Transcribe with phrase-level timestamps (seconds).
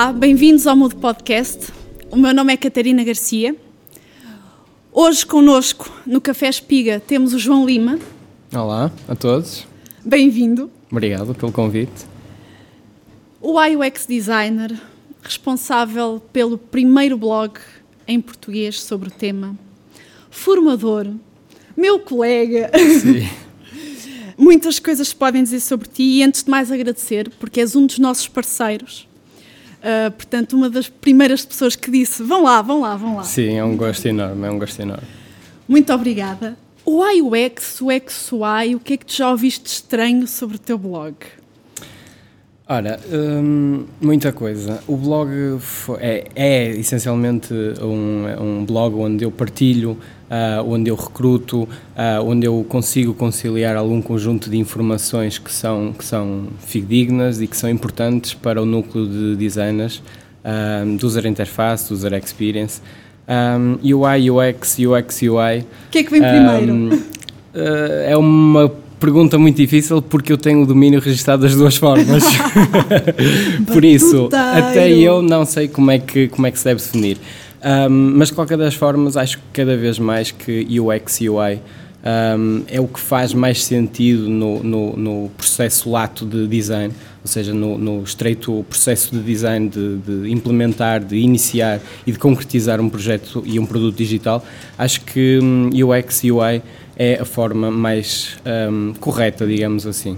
[0.00, 1.70] Olá, bem-vindos ao Mudo Podcast.
[2.10, 3.54] O meu nome é Catarina Garcia.
[4.90, 7.98] Hoje connosco no Café Espiga temos o João Lima.
[8.50, 9.66] Olá a todos.
[10.02, 10.70] Bem-vindo.
[10.90, 12.06] Obrigado pelo convite.
[13.42, 14.74] O UX Designer,
[15.22, 17.60] responsável pelo primeiro blog
[18.08, 19.54] em português sobre o tema.
[20.30, 21.08] Formador,
[21.76, 22.70] meu colega.
[23.02, 23.28] Sim.
[24.38, 27.84] Muitas coisas se podem dizer sobre ti e antes de mais agradecer, porque és um
[27.84, 29.09] dos nossos parceiros.
[29.80, 33.24] Uh, portanto, uma das primeiras pessoas que disse: vão lá, vão lá, vão lá.
[33.24, 35.06] Sim, é um gosto enorme, é um gosto enorme.
[35.66, 36.56] Muito obrigada.
[36.84, 40.76] O UX, o XY, o que é que tu já ouviste estranho sobre o teu
[40.76, 41.14] blog?
[42.68, 44.82] Ora, hum, muita coisa.
[44.86, 49.98] O blog foi, é, é, essencialmente um, um blog onde eu partilho,
[50.30, 55.92] uh, onde eu recruto, uh, onde eu consigo conciliar algum conjunto de informações que são,
[55.96, 60.02] que são fidedignas e que são importantes para o núcleo de designers,
[60.44, 62.80] um, do user interface, do user experience.
[63.28, 65.60] Um, UI, UX, UX, UI.
[65.60, 66.96] O que é que vem primeiro?
[67.54, 72.24] Uh, é uma pergunta muito difícil porque eu tenho o domínio registado das duas formas.
[73.72, 77.18] Por isso, até eu não sei como é que, como é que se deve definir.
[77.62, 81.60] Um, mas de qualquer das formas, acho que cada vez mais que UX e UI
[82.02, 87.28] um, é o que faz mais sentido no, no, no processo lato de design, ou
[87.28, 92.80] seja, no, no estreito processo de design de, de, implementar, de iniciar e de concretizar
[92.80, 94.44] um projeto e um produto digital.
[94.78, 95.38] Acho que
[95.74, 96.62] UX e UI
[96.96, 98.38] é a forma mais
[98.70, 100.16] um, correta, digamos assim.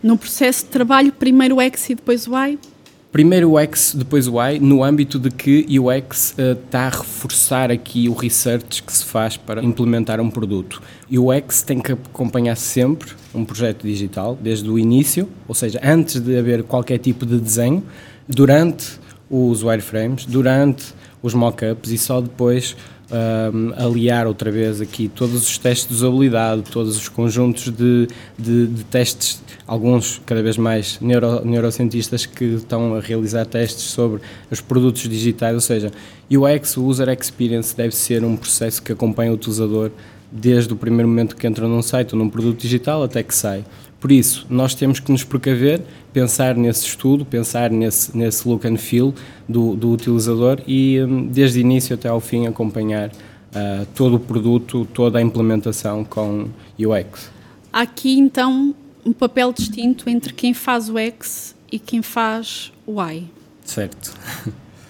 [0.00, 2.73] No processo de trabalho, primeiro X e depois o Y?
[3.14, 6.88] Primeiro o X, depois o Y, no âmbito de que o X uh, está a
[6.88, 10.82] reforçar aqui o research que se faz para implementar um produto.
[11.08, 15.80] E o X tem que acompanhar sempre um projeto digital, desde o início, ou seja,
[15.80, 17.84] antes de haver qualquer tipo de desenho,
[18.26, 18.98] durante
[19.30, 22.76] os wireframes, durante os mockups e só depois
[23.10, 28.66] um, aliar outra vez aqui todos os testes de usabilidade, todos os conjuntos de, de,
[28.66, 34.20] de testes, alguns cada vez mais neuro, neurocientistas que estão a realizar testes sobre
[34.50, 35.92] os produtos digitais, ou seja,
[36.30, 39.90] UX, o User Experience, deve ser um processo que acompanha o utilizador
[40.32, 43.64] desde o primeiro momento que entra num site ou num produto digital até que sai.
[44.04, 45.80] Por isso, nós temos que nos precaver,
[46.12, 49.14] pensar nesse estudo, pensar nesse, nesse look and feel
[49.48, 54.20] do, do utilizador e, hum, desde o início até ao fim, acompanhar uh, todo o
[54.20, 57.30] produto, toda a implementação com UX.
[57.72, 58.74] Há aqui, então,
[59.06, 63.24] um papel distinto entre quem faz o X e quem faz o Y.
[63.64, 64.12] Certo.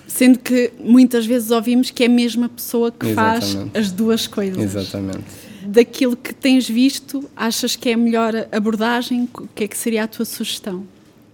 [0.08, 3.46] Sendo que muitas vezes ouvimos que é a mesma pessoa que Exatamente.
[3.46, 4.60] faz as duas coisas.
[4.60, 9.28] Exatamente daquilo que tens visto, achas que é a melhor abordagem?
[9.34, 10.84] O que é que seria a tua sugestão?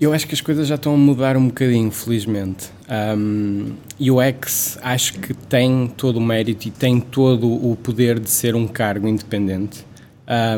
[0.01, 2.71] Eu acho que as coisas já estão a mudar um bocadinho, felizmente.
[3.19, 8.55] Um, UX acho que tem todo o mérito e tem todo o poder de ser
[8.55, 9.85] um cargo independente.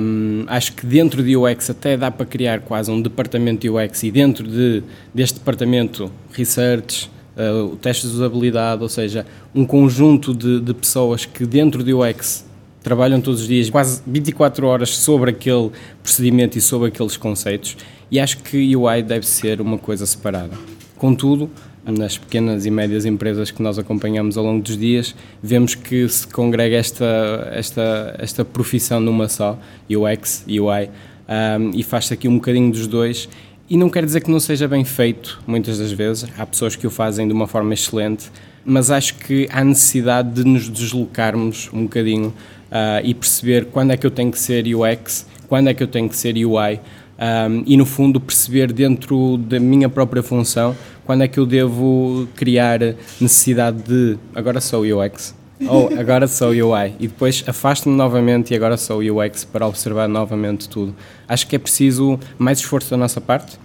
[0.01, 4.05] Um, acho que dentro de UX até dá para criar quase um departamento de UX
[4.05, 10.61] e dentro de, deste departamento research, uh, testes de usabilidade, ou seja, um conjunto de,
[10.61, 12.45] de pessoas que dentro de UX
[12.83, 15.71] trabalham todos os dias quase 24 horas sobre aquele
[16.03, 17.77] procedimento e sobre aqueles conceitos
[18.11, 20.57] e acho que UI deve ser uma coisa separada.
[20.99, 21.51] Contudo,
[21.85, 26.27] nas pequenas e médias empresas que nós acompanhamos ao longo dos dias, vemos que se
[26.29, 29.59] congrega esta, esta, esta profissão numa só,
[29.91, 30.91] UX, UI,
[31.29, 33.29] um, e faz-se aqui um bocadinho dos dois.
[33.69, 36.29] E não quer dizer que não seja bem feito, muitas das vezes.
[36.37, 38.31] Há pessoas que o fazem de uma forma excelente,
[38.65, 42.35] mas acho que há necessidade de nos deslocarmos um bocadinho
[42.73, 45.87] uh, e perceber quando é que eu tenho que ser UX, quando é que eu
[45.87, 46.81] tenho que ser UI.
[47.13, 50.75] Um, e no fundo perceber dentro da minha própria função
[51.05, 52.81] quando é que eu devo criar
[53.21, 55.33] necessidade de agora sou UX
[55.69, 60.69] ou agora sou UI e depois afasto-me novamente e agora sou UX para observar novamente
[60.69, 60.95] tudo.
[61.29, 63.59] Acho que é preciso mais esforço da nossa parte,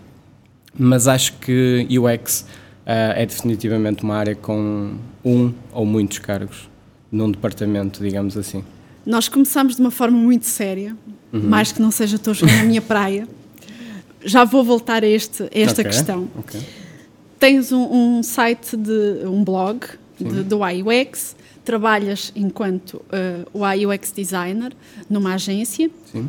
[0.77, 2.45] mas acho que UX uh,
[3.15, 6.69] é definitivamente uma área com um ou muitos cargos
[7.11, 8.63] num departamento, digamos assim.
[9.07, 10.93] Nós começamos de uma forma muito séria,
[11.31, 11.39] uhum.
[11.39, 13.25] mais que não seja estou na minha praia.
[14.25, 15.85] Já vou voltar a, este, a esta okay.
[15.85, 16.27] questão.
[16.39, 16.59] Okay.
[17.39, 19.85] Tens um, um, site, de um blog
[20.19, 24.73] de, do UX, trabalhas enquanto uh, UX designer
[25.09, 25.89] numa agência.
[26.11, 26.27] Sim.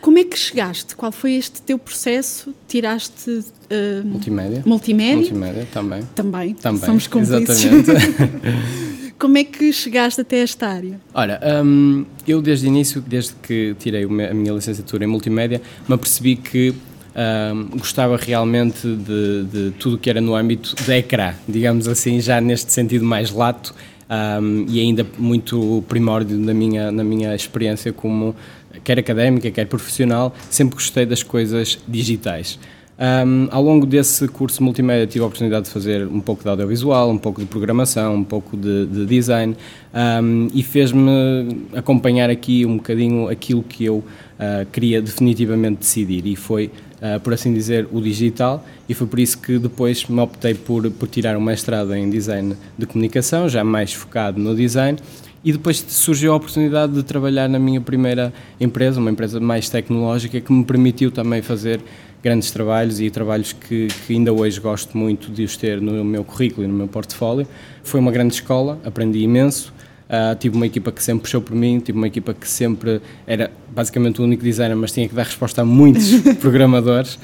[0.00, 0.96] Como é que chegaste?
[0.96, 2.54] Qual foi este teu processo?
[2.66, 4.62] Tiraste uh, multimédia.
[4.64, 5.16] multimédia?
[5.16, 6.02] Multimédia também.
[6.14, 6.54] Também.
[6.54, 6.86] Também.
[6.86, 7.64] Somos cúmplices.
[7.66, 8.95] Exatamente.
[9.18, 11.00] Como é que chegaste até esta área?
[11.14, 15.94] Olha, um, eu desde o início, desde que tirei a minha licenciatura em multimédia, me
[15.94, 16.74] apercebi que
[17.16, 22.40] um, gostava realmente de, de tudo que era no âmbito da ecrã, digamos assim, já
[22.42, 23.74] neste sentido mais lato
[24.10, 28.36] um, e ainda muito primórdio na minha, na minha experiência como
[28.84, 32.58] quer académica, quer profissional, sempre gostei das coisas digitais.
[32.98, 37.10] Um, ao longo desse curso multimédia tive a oportunidade de fazer um pouco de audiovisual,
[37.10, 39.54] um pouco de programação, um pouco de, de design
[39.94, 46.26] um, e fez-me acompanhar aqui um bocadinho aquilo que eu uh, queria definitivamente decidir.
[46.26, 50.20] E foi, uh, por assim dizer, o digital e foi por isso que depois me
[50.20, 54.98] optei por, por tirar um mestrado em design de comunicação, já mais focado no design
[55.46, 60.40] e depois surgiu a oportunidade de trabalhar na minha primeira empresa, uma empresa mais tecnológica
[60.40, 61.80] que me permitiu também fazer
[62.20, 66.24] grandes trabalhos e trabalhos que, que, ainda hoje gosto muito de os ter no meu
[66.24, 67.46] currículo e no meu portfólio.
[67.84, 69.72] Foi uma grande escola, aprendi imenso.
[70.08, 73.48] Uh, tive uma equipa que sempre puxou por mim, tive uma equipa que sempre era
[73.72, 76.10] basicamente o único designer, mas tinha que dar resposta a muitos
[76.42, 77.20] programadores.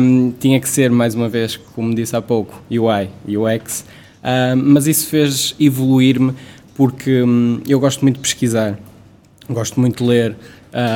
[0.00, 3.84] Um, tinha que ser, mais uma vez, como disse há pouco, UI, UX.
[4.22, 6.34] Uh, mas isso fez evoluir-me
[6.80, 8.78] porque um, eu gosto muito de pesquisar,
[9.50, 10.34] gosto muito de ler,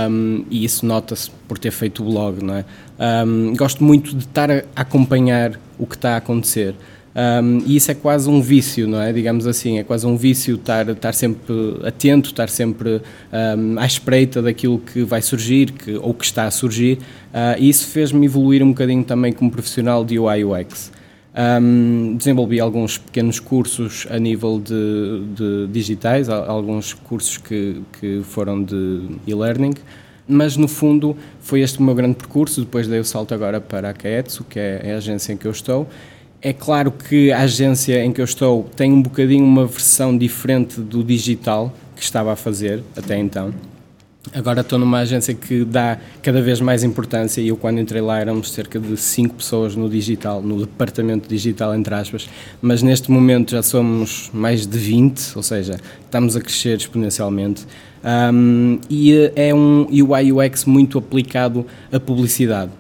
[0.09, 2.65] um, e isso nota-se por ter feito o blog, não é?
[3.27, 6.75] Um, gosto muito de estar a acompanhar o que está a acontecer.
[7.15, 9.13] Um, e isso é quase um vício, não é?
[9.13, 11.55] Digamos assim, é quase um vício estar, estar sempre
[11.85, 13.03] atento, estar sempre
[13.59, 16.97] um, à espreita daquilo que vai surgir que, ou que está a surgir.
[17.29, 20.91] Uh, e isso fez-me evoluir um bocadinho também como profissional de UI UX.
[21.37, 28.63] Um, desenvolvi alguns pequenos cursos a nível de, de digitais, alguns cursos que, que foram
[28.63, 29.75] de e-learning,
[30.29, 32.61] mas no fundo foi este o meu grande percurso.
[32.61, 35.47] Depois dei o salto agora para a Kaetsu, que é, é a agência em que
[35.47, 35.89] eu estou.
[36.41, 40.81] É claro que a agência em que eu estou tem um bocadinho uma versão diferente
[40.81, 43.53] do digital que estava a fazer até então.
[44.33, 48.19] Agora estou numa agência que dá cada vez mais importância e eu quando entrei lá
[48.19, 52.29] éramos cerca de 5 pessoas no digital, no departamento digital entre aspas,
[52.61, 57.67] mas neste momento já somos mais de 20, ou seja, estamos a crescer exponencialmente
[58.33, 62.71] um, e é um UI UX muito aplicado à publicidade.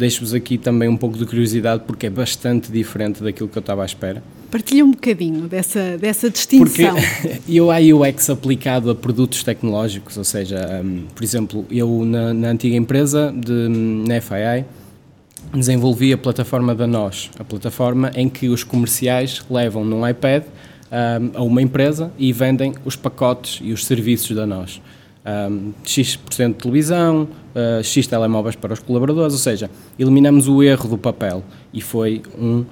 [0.00, 3.82] Deixo-vos aqui também um pouco de curiosidade porque é bastante diferente daquilo que eu estava
[3.82, 4.22] à espera.
[4.50, 6.94] Partilha um bocadinho dessa, dessa distinção.
[6.94, 12.48] Porque UI UX aplicado a produtos tecnológicos, ou seja, um, por exemplo, eu na, na,
[12.48, 13.68] antiga empresa, de,
[14.08, 14.64] na FII,
[15.52, 20.44] desenvolvi a plataforma da NOS, a plataforma em que os comerciais levam num iPad
[20.90, 24.80] um, a uma empresa e vendem os pacotes e os serviços da NOS
[25.24, 30.88] um, X% de televisão, uh, X telemóveis para os colaboradores, ou seja, eliminamos o erro
[30.88, 32.66] do papel e foi um uh,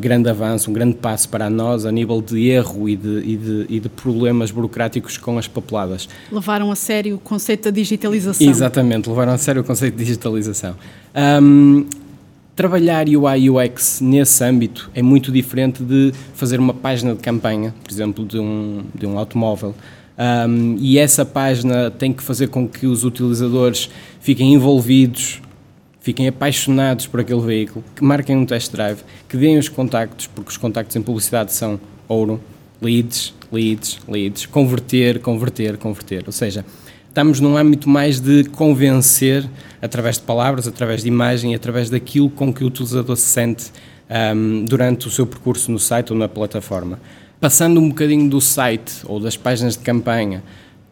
[0.00, 3.66] grande avanço, um grande passo para nós a nível de erro e de, e, de,
[3.68, 6.08] e de, problemas burocráticos com as papeladas.
[6.30, 8.46] Levaram a sério o conceito da digitalização.
[8.46, 10.74] Exatamente, levaram a sério o conceito de digitalização.
[11.42, 11.86] Um,
[12.56, 17.92] trabalhar UI UX nesse âmbito é muito diferente de fazer uma página de campanha, por
[17.92, 19.74] exemplo, de um, de um automóvel.
[20.18, 23.90] Um, e essa página tem que fazer com que os utilizadores
[24.20, 25.42] fiquem envolvidos,
[26.00, 30.50] fiquem apaixonados por aquele veículo, que marquem um test drive, que deem os contactos, porque
[30.50, 32.40] os contactos em publicidade são ouro,
[32.80, 36.24] leads, leads, leads, converter, converter, converter.
[36.26, 36.64] Ou seja,
[37.08, 39.48] estamos num âmbito mais de convencer
[39.82, 43.70] através de palavras, através de imagem, através daquilo com que o utilizador se sente
[44.34, 46.98] um, durante o seu percurso no site ou na plataforma.
[47.46, 50.42] Passando um bocadinho do site ou das páginas de campanha,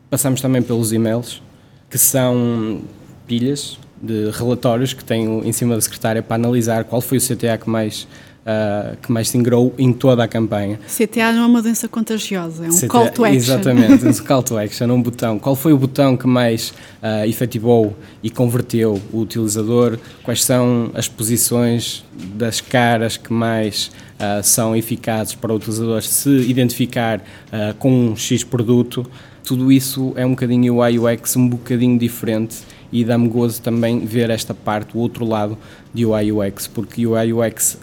[0.09, 1.43] passamos também pelos e-mails,
[1.91, 2.83] que são
[3.27, 7.59] pilhas de relatórios que tenho em cima da secretária para analisar qual foi o CTA
[7.59, 8.07] que mais
[8.45, 10.79] Uh, que mais se ingrou em toda a campanha.
[10.87, 13.37] CTA não é uma doença contagiosa, é um CTA, call to action.
[13.39, 15.39] Exatamente, um call to action, um botão.
[15.39, 16.69] Qual foi o botão que mais
[17.03, 19.99] uh, efetivou e converteu o utilizador?
[20.23, 26.29] Quais são as posições das caras que mais uh, são eficazes para o utilizador se
[26.29, 29.11] identificar uh, com um X produto?
[29.43, 32.57] Tudo isso é um bocadinho UI UX, um bocadinho diferente
[32.95, 35.59] e dá-me gozo também ver esta parte, o outro lado
[35.93, 37.77] de UI UX, porque UI UX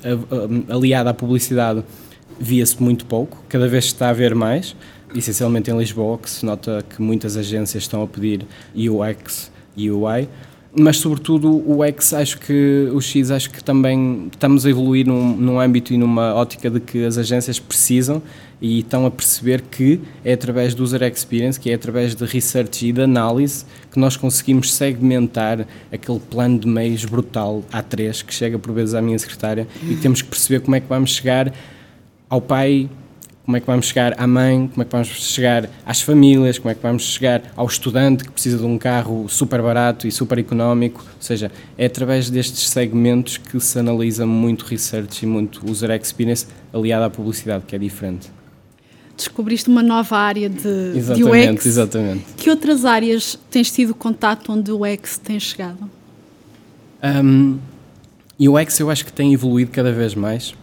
[0.69, 1.83] aliado à publicidade
[2.39, 4.73] via-se muito pouco, cada vez está a ver mais,
[5.13, 10.29] essencialmente em Lisboa, que se nota que muitas agências estão a pedir UX e UI,
[10.73, 15.35] mas sobretudo o X, acho que o X, acho que também estamos a evoluir num,
[15.35, 18.23] num âmbito e numa ótica de que as agências precisam
[18.61, 22.87] e estão a perceber que é através do user experience, que é através de research
[22.87, 28.59] e de análise que nós conseguimos segmentar aquele plano de meios brutal A3 que chega
[28.59, 31.51] por vezes à minha secretária e temos que perceber como é que vamos chegar
[32.29, 32.89] ao pai
[33.43, 36.71] como é que vamos chegar à mãe, como é que vamos chegar às famílias, como
[36.71, 40.37] é que vamos chegar ao estudante que precisa de um carro super barato e super
[40.37, 41.01] económico.
[41.01, 46.45] Ou seja, é através destes segmentos que se analisa muito research e muito user experience
[46.71, 48.40] aliado à publicidade, que é diferente.
[49.21, 51.65] Descobriste uma nova área de, exatamente, de UX.
[51.65, 52.25] Exatamente.
[52.37, 55.87] Que outras áreas tens tido contato onde o UX tem chegado?
[57.03, 57.59] Um,
[58.39, 60.55] UX eu acho que tem evoluído cada vez mais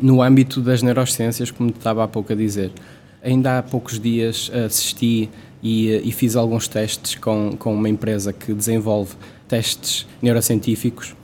[0.00, 2.72] no âmbito das neurociências, como estava há pouco a dizer.
[3.22, 5.28] Ainda há poucos dias assisti
[5.62, 9.14] e, e, fiz alguns testes com, com uma empresa que desenvolve
[9.46, 11.14] testes neurocientíficos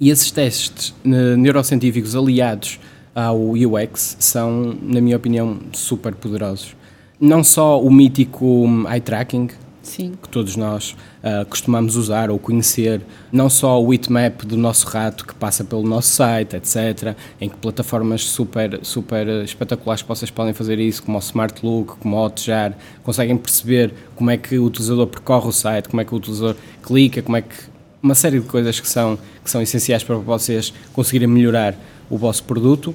[0.00, 2.80] e esses testes neurocientíficos aliados
[3.14, 6.74] ao UX são, na minha opinião, super poderosos.
[7.20, 9.48] Não só o mítico eye tracking,
[9.82, 10.12] Sim.
[10.22, 13.00] que todos nós uh, costumamos usar ou conhecer,
[13.30, 17.56] não só o heatmap do nosso rato que passa pelo nosso site, etc., em que
[17.56, 22.76] plataformas super, super espetaculares vocês podem fazer isso, como o Smart Look, como o Hotjar,
[23.02, 26.56] conseguem perceber como é que o utilizador percorre o site, como é que o utilizador
[26.82, 30.74] clica, como é que uma série de coisas que são, que são essenciais para vocês
[30.92, 31.76] conseguirem melhorar
[32.12, 32.94] o vosso produto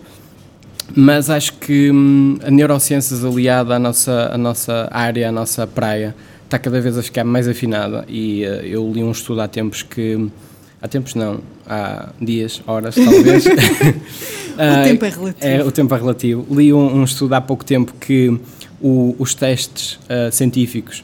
[0.96, 6.16] mas acho que hum, a neurociências aliada à nossa, à nossa área, à nossa praia,
[6.46, 9.84] está cada vez a ficar mais afinada e uh, eu li um estudo há tempos
[9.84, 10.30] que
[10.82, 13.46] há tempos não, há dias, horas talvez.
[13.46, 13.50] o
[14.86, 15.36] tempo é relativo.
[15.42, 16.48] É, o tempo é relativo.
[16.56, 18.40] Li um, um estudo há pouco tempo que
[18.82, 21.04] o, os testes uh, científicos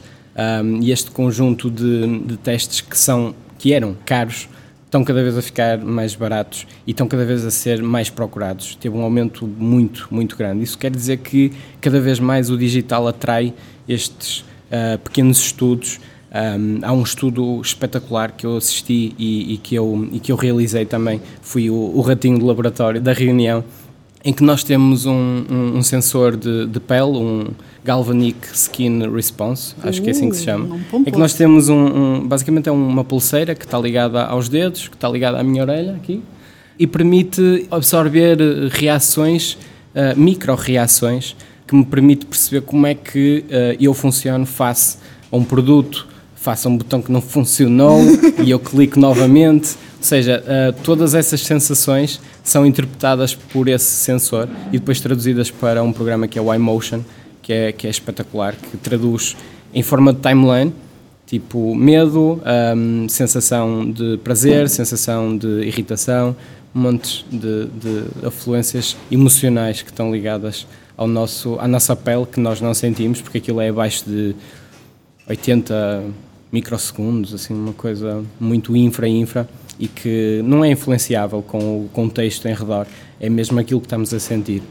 [0.64, 4.48] um, e este conjunto de, de testes que são que eram caros
[4.94, 8.76] estão cada vez a ficar mais baratos e estão cada vez a ser mais procurados.
[8.76, 10.62] Teve um aumento muito, muito grande.
[10.62, 13.52] Isso quer dizer que cada vez mais o digital atrai
[13.88, 15.98] estes uh, pequenos estudos.
[16.32, 20.36] Um, há um estudo espetacular que eu assisti e, e, que, eu, e que eu
[20.36, 23.64] realizei também, fui o, o ratinho do laboratório da reunião,
[24.24, 27.48] em que nós temos um, um, um sensor de, de, pele, um
[27.84, 31.34] Galvanic Skin Response, acho uh, que é assim que se uh, chama, em que nós
[31.34, 35.42] temos um, basicamente é uma pulseira que está ligada aos dedos, que está ligada à
[35.42, 36.22] minha orelha aqui,
[36.78, 38.38] e permite absorver
[38.70, 39.58] reações,
[39.94, 44.98] uh, micro-reações, que me permite perceber como é que uh, eu funciono face
[45.30, 48.00] a um produto, face a um botão que não funcionou
[48.42, 49.76] e eu clico novamente.
[50.04, 55.82] Ou seja, uh, todas essas sensações são interpretadas por esse sensor e depois traduzidas para
[55.82, 57.00] um programa que é o iMotion,
[57.40, 59.34] que é, que é espetacular, que traduz
[59.72, 60.74] em forma de timeline,
[61.26, 62.38] tipo medo,
[62.76, 66.36] um, sensação de prazer, sensação de irritação,
[66.76, 70.66] um monte de, de afluências emocionais que estão ligadas
[70.98, 74.36] ao nosso, à nossa pele que nós não sentimos, porque aquilo é abaixo de
[75.26, 76.04] 80
[76.52, 82.54] microsegundos, assim, uma coisa muito infra-infra e que não é influenciável com o contexto em
[82.54, 82.86] redor,
[83.20, 84.62] é mesmo aquilo que estamos a sentir.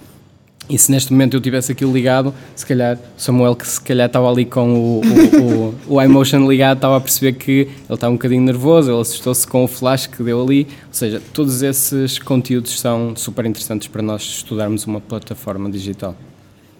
[0.69, 4.31] E se neste momento eu tivesse aquilo ligado, se calhar Samuel, que se calhar estava
[4.31, 8.15] ali com o, o, o, o iMotion ligado, estava a perceber que ele estava um
[8.15, 10.65] bocadinho nervoso, ele assustou-se com o flash que deu ali.
[10.87, 16.15] Ou seja, todos esses conteúdos são super interessantes para nós estudarmos uma plataforma digital.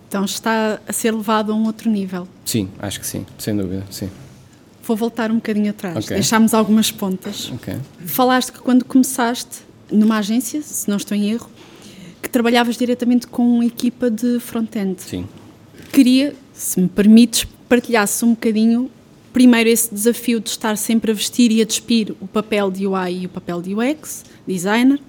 [0.07, 2.25] Então está a ser levado a um outro nível.
[2.45, 4.09] Sim, acho que sim, sem dúvida, sim.
[4.83, 6.15] Vou voltar um bocadinho atrás, okay.
[6.15, 7.51] deixámos algumas pontas.
[7.55, 7.77] Okay.
[8.05, 11.49] Falaste que quando começaste numa agência, se não estou em erro,
[12.21, 15.01] que trabalhavas diretamente com uma equipa de front-end.
[15.01, 15.27] Sim.
[15.91, 18.89] Queria, se me permites, partilhasse um bocadinho
[19.33, 23.21] primeiro esse desafio de estar sempre a vestir e a despir o papel de UI
[23.21, 24.99] e o papel de UX, designer,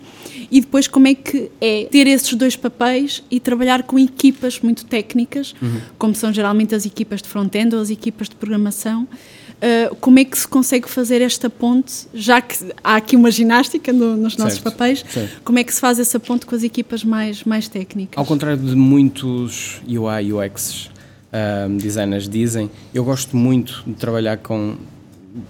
[0.51, 4.87] e depois como é que é ter esses dois papéis e trabalhar com equipas muito
[4.87, 5.81] técnicas, uhum.
[5.99, 9.07] como são geralmente as equipas de front-end ou as equipas de programação,
[9.55, 13.93] Uh, como é que se consegue fazer esta ponte, já que há aqui uma ginástica
[13.93, 15.41] no, nos nossos certo, papéis, certo.
[15.43, 18.19] como é que se faz essa ponte com as equipas mais, mais técnicas?
[18.19, 20.91] Ao contrário de muitos UI, UX
[21.35, 24.77] um, designers dizem, eu gosto muito de trabalhar com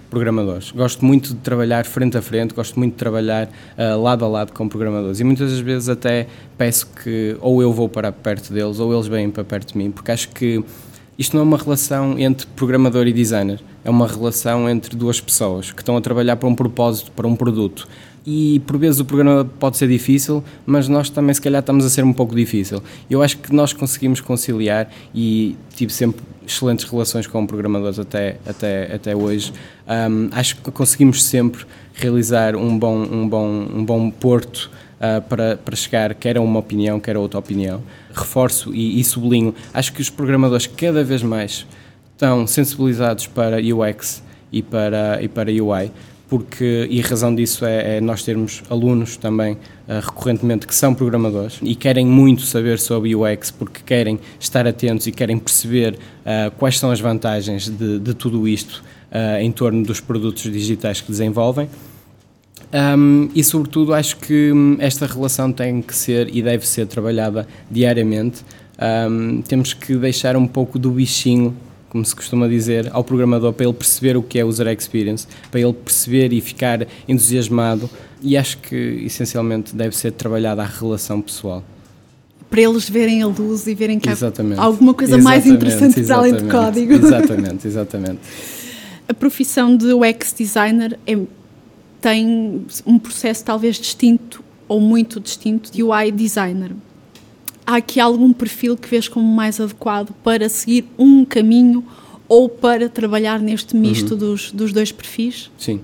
[0.09, 0.71] programadores.
[0.71, 3.47] Gosto muito de trabalhar frente a frente, gosto muito de trabalhar
[3.77, 7.71] uh, lado a lado com programadores e muitas das vezes até peço que ou eu
[7.71, 10.63] vou para perto deles ou eles vêm para perto de mim, porque acho que
[11.17, 15.71] isto não é uma relação entre programador e designer, é uma relação entre duas pessoas
[15.71, 17.87] que estão a trabalhar para um propósito, para um produto
[18.25, 21.89] e por vezes o programa pode ser difícil, mas nós também se calhar estamos a
[21.89, 22.81] ser um pouco difícil.
[23.09, 28.95] Eu acho que nós conseguimos conciliar e tive sempre excelentes relações com programadores até, até,
[28.95, 29.53] até hoje.
[29.87, 35.57] Um, acho que conseguimos sempre realizar um bom, um bom, um bom porto uh, para,
[35.57, 37.83] para chegar quer a uma opinião, quer a outra opinião.
[38.15, 41.65] Reforço e, e sublinho, acho que os programadores cada vez mais
[42.13, 45.91] estão sensibilizados para UX e para, e para UI
[46.27, 50.93] porque, e a razão disso é, é nós termos alunos também uh, recorrentemente que são
[50.93, 56.51] programadores e querem muito saber sobre UX porque querem estar atentos e querem perceber uh,
[56.57, 61.11] quais são as vantagens de, de tudo isto uh, em torno dos produtos digitais que
[61.11, 61.69] desenvolvem.
[62.73, 68.43] Um, e, sobretudo, acho que esta relação tem que ser e deve ser trabalhada diariamente.
[69.09, 71.55] Um, temos que deixar um pouco do bichinho
[71.95, 75.61] como se costuma dizer, ao programador para ele perceber o que é user experience, para
[75.61, 77.89] ele perceber e ficar entusiasmado.
[78.21, 81.63] E acho que essencialmente deve ser trabalhada a relação pessoal.
[82.49, 84.59] Para eles verem a luz e verem que exatamente.
[84.59, 86.93] há alguma coisa exatamente, mais interessante para além do código.
[86.95, 88.19] Exatamente, exatamente.
[89.07, 91.17] a profissão de UX designer é,
[92.01, 96.71] tem um processo talvez distinto ou muito distinto de UI designer
[97.65, 101.83] há aqui algum perfil que vês como mais adequado para seguir um caminho
[102.27, 104.17] ou para trabalhar neste misto uhum.
[104.17, 105.49] dos, dos dois perfis?
[105.57, 105.79] Sim.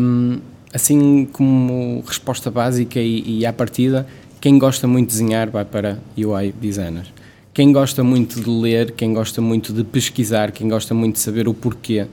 [0.00, 0.38] Um,
[0.72, 4.06] assim como resposta básica e, e à partida,
[4.40, 7.06] quem gosta muito de desenhar vai para UI designer.
[7.52, 11.46] Quem gosta muito de ler, quem gosta muito de pesquisar, quem gosta muito de saber
[11.46, 12.06] o porquê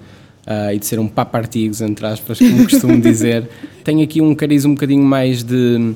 [0.51, 3.47] uh, e de ser um papa-artigos, entre aspas, como costumo dizer,
[3.83, 5.93] tem aqui um cariz um bocadinho mais de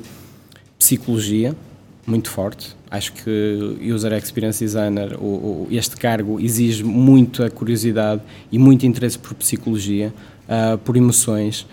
[0.78, 1.54] psicologia,
[2.06, 2.74] muito forte.
[2.90, 8.86] Acho que User Experience Designer, o, o, este cargo, exige muito a curiosidade e muito
[8.86, 10.14] interesse por psicologia,
[10.48, 11.66] uh, por emoções,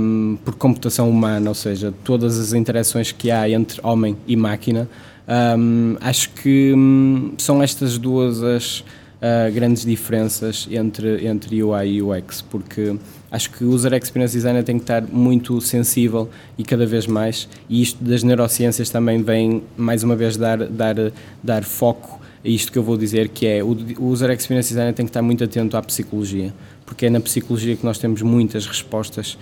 [0.00, 4.88] um, por computação humana, ou seja, todas as interações que há entre homem e máquina.
[5.26, 8.84] Um, acho que um, são estas duas as
[9.24, 12.94] uh, grandes diferenças entre, entre UI e UX, porque
[13.30, 16.28] acho que o User Experience Designer tem que estar muito sensível
[16.58, 20.96] e cada vez mais, e isto das neurociências também vem, mais uma vez, dar, dar,
[21.42, 25.06] dar foco a isto que eu vou dizer, que é o User Experience Designer tem
[25.06, 26.52] que estar muito atento à psicologia,
[26.84, 29.38] porque é na psicologia que nós temos muitas respostas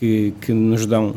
[0.00, 1.16] que, que nos dão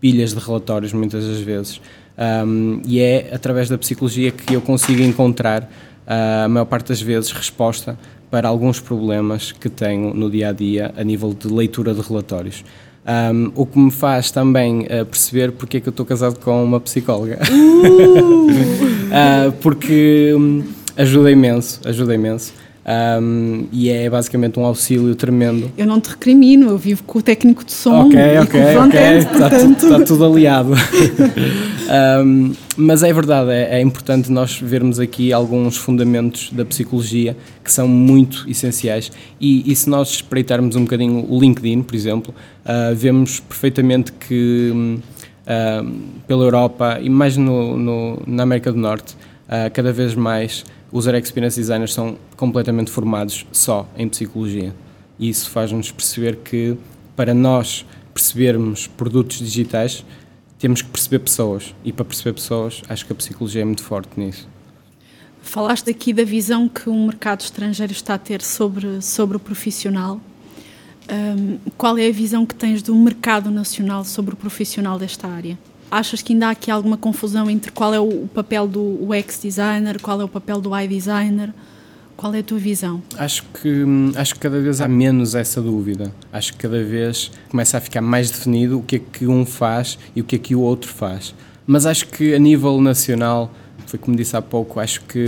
[0.00, 1.80] pilhas de relatórios muitas das vezes.
[2.18, 5.70] Um, e é através da psicologia que eu consigo encontrar,
[6.08, 7.98] a maior parte das vezes, resposta
[8.30, 12.64] para alguns problemas que tenho no dia a dia a nível de leitura de relatórios.
[13.06, 16.62] Um, o que me faz também uh, perceber porque é que eu estou casado com
[16.62, 17.38] uma psicóloga.
[17.50, 18.50] Uh!
[18.50, 20.62] uh, porque um,
[20.96, 22.52] ajuda imenso, ajuda imenso.
[22.88, 25.70] Um, e é basicamente um auxílio tremendo.
[25.76, 29.50] Eu não te recrimino, eu vivo com o técnico de som Ok, ok, ok, está,
[29.50, 29.78] portanto...
[29.78, 30.72] tudo, está tudo aliado.
[32.24, 37.70] um, mas é verdade, é, é, importante nós vermos aqui alguns fundamentos da psicologia que
[37.70, 42.94] são muito essenciais e, e se nós espreitarmos um bocadinho o LinkedIn, por exemplo, uh,
[42.94, 45.92] vemos perfeitamente que uh,
[46.26, 49.14] pela Europa e mais no, no na América do Norte,
[49.46, 54.74] uh, cada vez mais user experience designers são completamente formados só em psicologia.
[55.18, 56.76] E isso faz-nos perceber que,
[57.16, 60.04] para nós percebermos produtos digitais,
[60.58, 61.74] temos que perceber pessoas.
[61.84, 64.48] E para perceber pessoas, acho que a psicologia é muito forte nisso.
[65.40, 70.20] Falaste aqui da visão que o mercado estrangeiro está a ter sobre, sobre o profissional.
[71.10, 75.58] Um, qual é a visão que tens do mercado nacional sobre o profissional desta área?
[75.90, 80.00] Achas que ainda há aqui alguma confusão entre qual é o papel do UX designer,
[80.00, 81.52] qual é o papel do UI designer?
[82.16, 83.00] Qual é a tua visão?
[83.16, 83.84] Acho que,
[84.16, 86.12] acho que cada vez há menos essa dúvida.
[86.32, 89.96] Acho que cada vez começa a ficar mais definido o que é que um faz
[90.16, 91.32] e o que é que o outro faz.
[91.64, 93.54] Mas acho que a nível nacional,
[93.86, 95.26] foi como disse há pouco, acho que,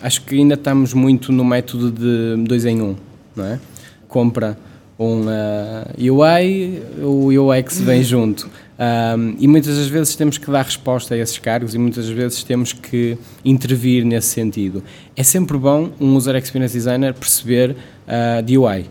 [0.00, 2.96] acho que ainda estamos muito no método de dois em um,
[3.36, 3.60] não é?
[4.08, 4.56] Compra
[4.98, 8.48] um uh, UI, o UX vem junto.
[8.76, 12.42] Um, e muitas das vezes temos que dar resposta a esses cargos e muitas vezes
[12.42, 14.82] temos que intervir nesse sentido.
[15.16, 18.86] É sempre bom um User Experience Designer perceber uh, de UI,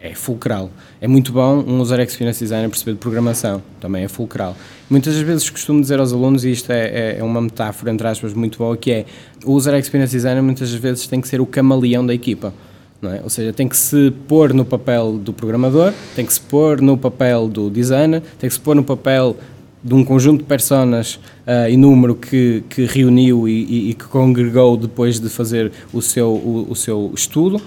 [0.00, 0.70] é fulcral.
[1.00, 4.56] É muito bom um User Experience Designer perceber de programação, também é fulcral.
[4.88, 8.06] Muitas das vezes costumo dizer aos alunos, e isto é, é, é uma metáfora entre
[8.06, 9.04] aspas muito boa, que é
[9.44, 12.54] o User Experience Designer muitas das vezes tem que ser o camaleão da equipa.
[13.02, 13.20] É?
[13.22, 16.96] Ou seja, tem que se pôr no papel do programador, tem que se pôr no
[16.96, 19.36] papel do designer, tem que se pôr no papel
[19.84, 24.04] de um conjunto de personas uh, e número que, que reuniu e, e, e, que
[24.06, 27.60] congregou depois de fazer o seu, o, o seu estudo.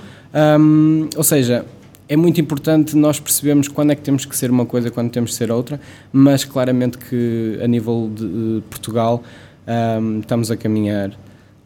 [0.59, 1.65] Um, ou seja,
[2.09, 5.31] é muito importante nós percebermos quando é que temos que ser uma coisa, quando temos
[5.31, 5.79] que ser outra,
[6.11, 9.23] mas claramente que a nível de, de Portugal
[10.01, 11.11] um, estamos a caminhar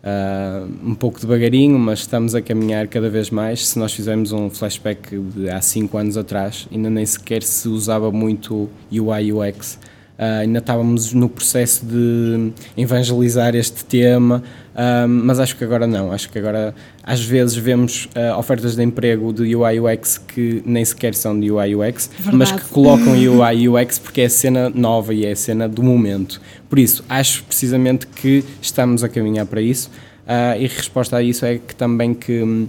[0.03, 3.69] Uh, um pouco devagarinho, mas estamos a caminhar cada vez mais.
[3.69, 8.11] Se nós fizermos um flashback de há 5 anos atrás, ainda nem sequer se usava
[8.11, 9.79] muito UI UX.
[10.23, 14.41] Uh, ainda estávamos no processo de evangelizar este tema,
[14.73, 16.13] uh, mas acho que agora não.
[16.13, 20.86] Acho que agora, às vezes, vemos uh, ofertas de emprego de UI UX que nem
[20.86, 22.38] sequer são de UI UX, Verdade.
[22.38, 25.83] mas que colocam UI UX porque é a cena nova e é a cena do
[25.83, 26.39] momento.
[26.69, 29.91] Por isso, acho precisamente que estamos a caminhar para isso,
[30.25, 32.67] e a resposta a isso é que também que um,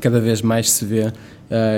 [0.00, 1.12] cada vez mais se vê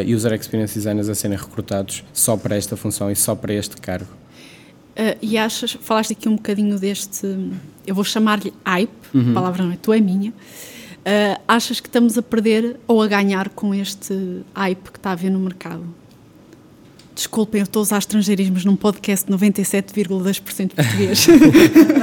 [0.07, 4.18] user experience designers a serem recrutados só para esta função e só para este cargo.
[4.99, 7.25] Uh, e achas, falaste aqui um bocadinho deste,
[7.87, 9.31] eu vou chamar-lhe hype, uhum.
[9.31, 10.31] a palavra não é tua, é minha.
[10.31, 15.13] Uh, achas que estamos a perder ou a ganhar com este hype que está a
[15.13, 15.85] haver no mercado?
[17.15, 21.27] Desculpem, eu estou a usar estrangeirismos num podcast 97,2% português.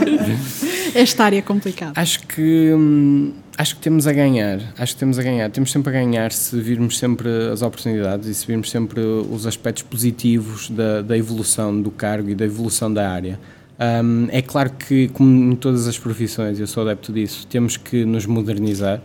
[0.96, 2.00] Esta área é complicada.
[2.00, 2.72] Acho que.
[2.74, 5.50] Hum Acho que temos a ganhar, acho que temos a ganhar.
[5.50, 9.84] Temos sempre a ganhar se virmos sempre as oportunidades e se virmos sempre os aspectos
[9.84, 13.40] positivos da, da evolução do cargo e da evolução da área.
[13.80, 18.06] Um, é claro que, como em todas as profissões, eu sou adepto disso, temos que
[18.06, 19.02] nos modernizar,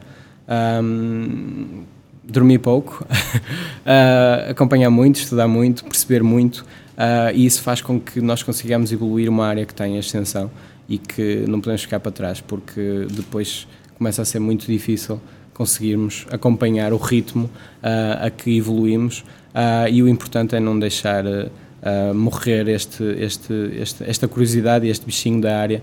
[0.82, 1.84] um,
[2.24, 8.20] dormir pouco, uh, acompanhar muito, estudar muito, perceber muito, uh, e isso faz com que
[8.20, 10.50] nós consigamos evoluir uma área que tem ascensão
[10.88, 13.66] e que não podemos ficar para trás, porque depois
[14.00, 15.20] começa a ser muito difícil
[15.52, 19.18] conseguirmos acompanhar o ritmo uh, a que evoluímos
[19.54, 24.88] uh, e o importante é não deixar uh, morrer este, este, este, esta curiosidade e
[24.88, 25.82] este bichinho da área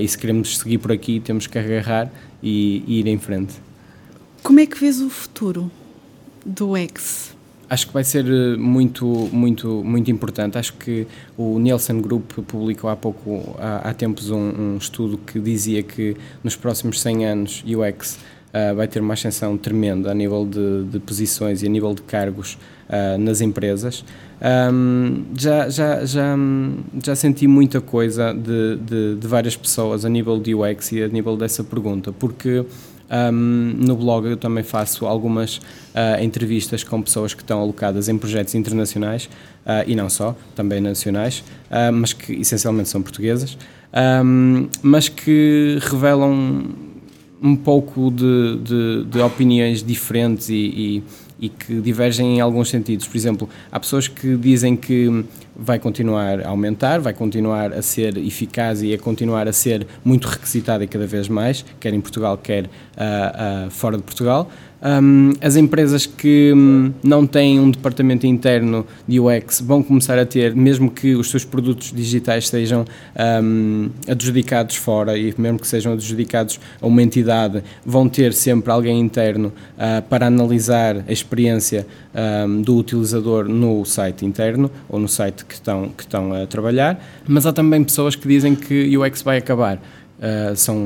[0.00, 2.10] e se queremos seguir por aqui temos que agarrar
[2.42, 3.54] e, e, ir em frente.
[4.42, 5.70] Como é que vês o futuro
[6.46, 7.36] do X?
[7.70, 8.24] Acho que vai ser
[8.56, 10.56] muito, muito, muito importante.
[10.56, 15.38] Acho que o Nielsen Group publicou há pouco, há, há tempos, um, um, estudo que
[15.38, 20.46] dizia que nos próximos 100 anos UX uh, vai ter uma ascensão tremenda a nível
[20.46, 22.56] de, de posições e a nível de cargos
[22.88, 24.02] uh, nas empresas.
[24.40, 26.36] Um, já, já, já,
[27.04, 31.08] já senti muita coisa de, de, de várias pessoas a nível de UX e a
[31.08, 32.64] nível dessa pergunta, porque
[33.10, 38.18] um, no blog eu também faço algumas uh, entrevistas com pessoas que estão alocadas em
[38.18, 39.26] projetos internacionais
[39.64, 43.56] uh, e não só, também nacionais, uh, mas que essencialmente são portuguesas,
[44.24, 46.66] um, mas que revelam
[47.40, 51.02] um pouco de, de, de opiniões diferentes e, e
[51.40, 53.06] e que divergem em alguns sentidos.
[53.06, 55.24] Por exemplo, há pessoas que dizem que
[55.56, 60.26] vai continuar a aumentar, vai continuar a ser eficaz e a continuar a ser muito
[60.26, 64.50] requisitada cada vez mais, quer em Portugal, quer uh, uh, fora de Portugal.
[64.80, 70.24] Um, as empresas que um, não têm um departamento interno de UX vão começar a
[70.24, 72.84] ter, mesmo que os seus produtos digitais sejam
[73.42, 79.00] um, adjudicados fora e mesmo que sejam adjudicados a uma entidade, vão ter sempre alguém
[79.00, 81.86] interno uh, para analisar a experiência
[82.64, 87.00] do utilizador no site interno ou no site que estão, que estão a trabalhar.
[87.28, 89.80] Mas há também pessoas que dizem que UX vai acabar
[90.18, 90.76] uh, são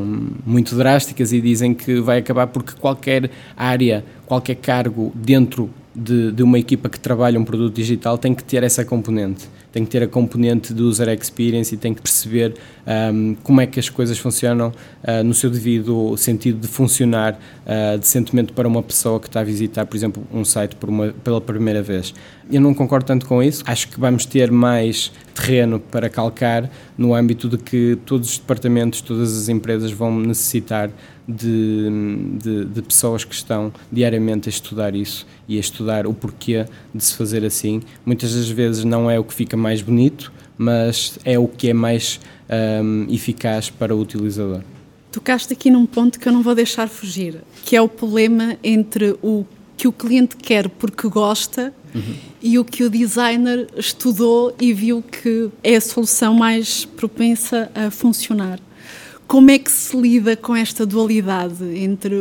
[0.47, 6.43] muito drásticas e dizem que vai acabar porque qualquer área, qualquer cargo dentro de, de
[6.43, 10.03] uma equipa que trabalha um produto digital tem que ter essa componente tem que ter
[10.03, 12.55] a componente do user experience e tem que perceber
[12.87, 17.99] um, como é que as coisas funcionam uh, no seu devido sentido de funcionar uh,
[17.99, 21.83] decentemente para uma pessoa que está a visitar, por exemplo, um site uma, pela primeira
[21.83, 22.15] vez.
[22.51, 27.15] Eu não concordo tanto com isso, acho que vamos ter mais terreno para calcar no
[27.15, 30.91] âmbito de que todos os departamentos, todas as empresas vão necessitar
[31.27, 31.89] de,
[32.43, 37.05] de, de, pessoas que estão diariamente a estudar isso e a estudar o porquê de
[37.05, 37.83] se fazer assim.
[38.05, 41.73] Muitas das vezes não é o que fica mais bonito, mas é o que é
[41.73, 42.21] mais
[42.83, 44.63] um, eficaz para o utilizador.
[45.11, 49.17] Tocaste aqui num ponto que eu não vou deixar fugir, que é o problema entre
[49.23, 49.45] o
[49.77, 52.15] que o cliente quer porque gosta uhum.
[52.41, 57.91] e o que o designer estudou e viu que é a solução mais propensa a
[57.91, 58.61] funcionar.
[59.27, 62.15] Como é que se lida com esta dualidade entre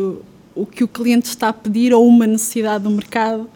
[0.56, 3.50] o que o cliente está a pedir ou uma necessidade do mercado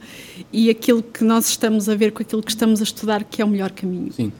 [0.51, 3.45] e aquilo que nós estamos a ver com aquilo que estamos a estudar que é
[3.45, 4.11] o melhor caminho?
[4.13, 4.31] Sim.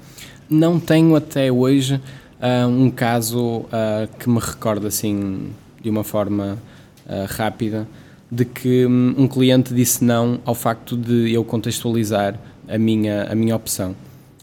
[0.49, 5.49] Não tenho até hoje uh, um caso uh, que me recorda assim
[5.81, 6.57] de uma forma
[7.05, 7.87] uh, rápida
[8.31, 13.35] de que um, um cliente disse não ao facto de eu contextualizar a minha, a
[13.35, 13.95] minha opção.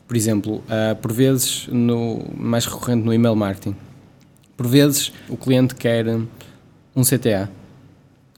[0.06, 0.62] Por exemplo,
[1.00, 3.74] por vezes, no, mais recorrente no email marketing,
[4.56, 7.48] por vezes o cliente quer um CTA,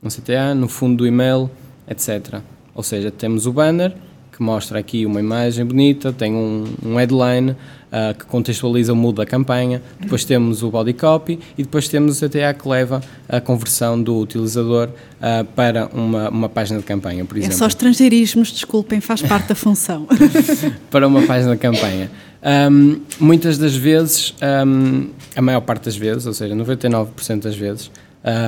[0.02, 1.50] um CTA no fundo do e-mail,
[1.88, 2.40] etc.
[2.74, 3.94] Ou seja, temos o banner
[4.34, 9.16] que mostra aqui uma imagem bonita, tem um, um headline uh, que contextualiza o mood
[9.16, 13.40] da campanha, depois temos o body copy e depois temos o CTA que leva a
[13.40, 17.54] conversão do utilizador uh, para uma, uma página de campanha, por exemplo.
[17.54, 20.08] É só estrangeirismos, desculpem, faz parte da função.
[20.90, 22.10] para uma página de campanha.
[22.44, 24.34] Um, muitas das vezes,
[24.66, 27.90] um, a maior parte das vezes, ou seja, 99% das vezes,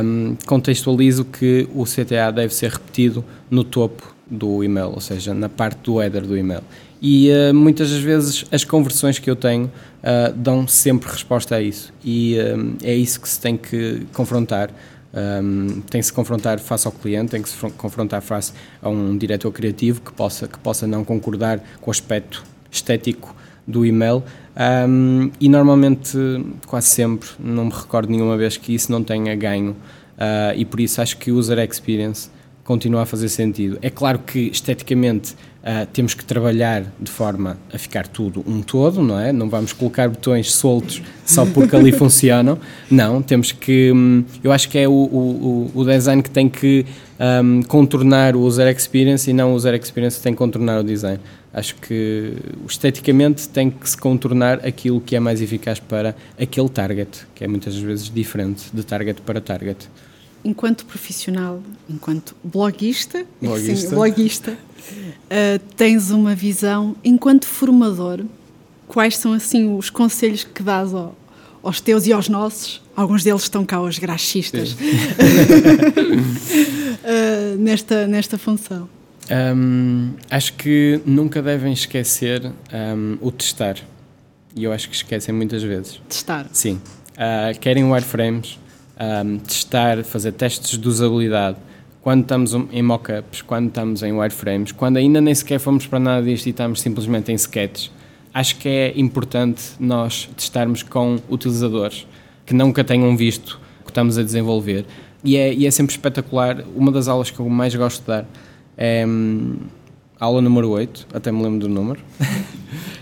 [0.05, 5.49] um, contextualizo que o CTA deve ser repetido no topo do e-mail, ou seja, na
[5.49, 6.63] parte do header do e-mail.
[7.01, 11.63] E uh, muitas das vezes as conversões que eu tenho uh, dão sempre resposta a
[11.63, 11.93] isso.
[12.05, 14.71] E uh, é isso que se tem que confrontar.
[15.15, 19.17] Um, tem que se confrontar face ao cliente, tem que se confrontar face a um
[19.17, 23.35] diretor criativo que possa, que possa não concordar com o aspecto estético
[23.67, 24.23] do e-mail.
[24.89, 26.17] Um, e normalmente,
[26.67, 29.77] quase sempre, não me recordo nenhuma vez que isso não tenha ganho.
[30.57, 32.31] e por isso acho que o user experience
[32.67, 33.79] continua a fazer sentido.
[33.81, 39.01] É claro que esteticamente uh, temos que trabalhar de forma a ficar tudo um todo,
[39.01, 39.33] não é?
[39.33, 42.59] Não vamos colocar botões soltos só porque ali funcionam.
[42.91, 43.93] Não, temos que.
[43.93, 46.85] Um, eu acho que é o, o, o design que tem que
[47.45, 50.85] um, contornar o user experience e não o user experience que tem que contornar o
[50.85, 51.21] design.
[51.57, 52.35] Acho que
[52.69, 57.49] esteticamente tem que se contornar aquilo que é mais eficaz para aquele target, que é
[57.49, 59.89] muitas vezes diferente de target para target
[60.47, 68.25] enquanto profissional, enquanto bloguista, bloguista, sim, bloguista uh, tens uma visão, enquanto formador,
[68.87, 71.17] quais são assim os conselhos que dás ao,
[71.63, 72.81] aos teus e aos nossos?
[72.95, 74.77] Alguns deles estão cá, os graxistas, uh,
[77.59, 78.89] nesta, nesta função.
[79.31, 83.77] Um, acho que nunca devem esquecer um, o testar.
[84.55, 86.01] E eu acho que esquecem muitas vezes.
[86.09, 86.47] Testar?
[86.53, 86.81] Sim.
[87.13, 88.59] Uh, querem wireframes,
[88.99, 91.59] um, testar, fazer testes de usabilidade,
[92.01, 96.25] quando estamos em mockups, quando estamos em wireframes, quando ainda nem sequer fomos para nada
[96.25, 97.91] disto e estamos simplesmente em sketches,
[98.33, 102.07] acho que é importante nós testarmos com utilizadores
[102.45, 104.87] que nunca tenham visto o que estamos a desenvolver.
[105.25, 106.63] E é, e é sempre espetacular.
[106.77, 108.25] Uma das aulas que eu mais gosto de dar
[108.77, 109.05] é
[110.19, 112.01] aula número 8, até me lembro do número.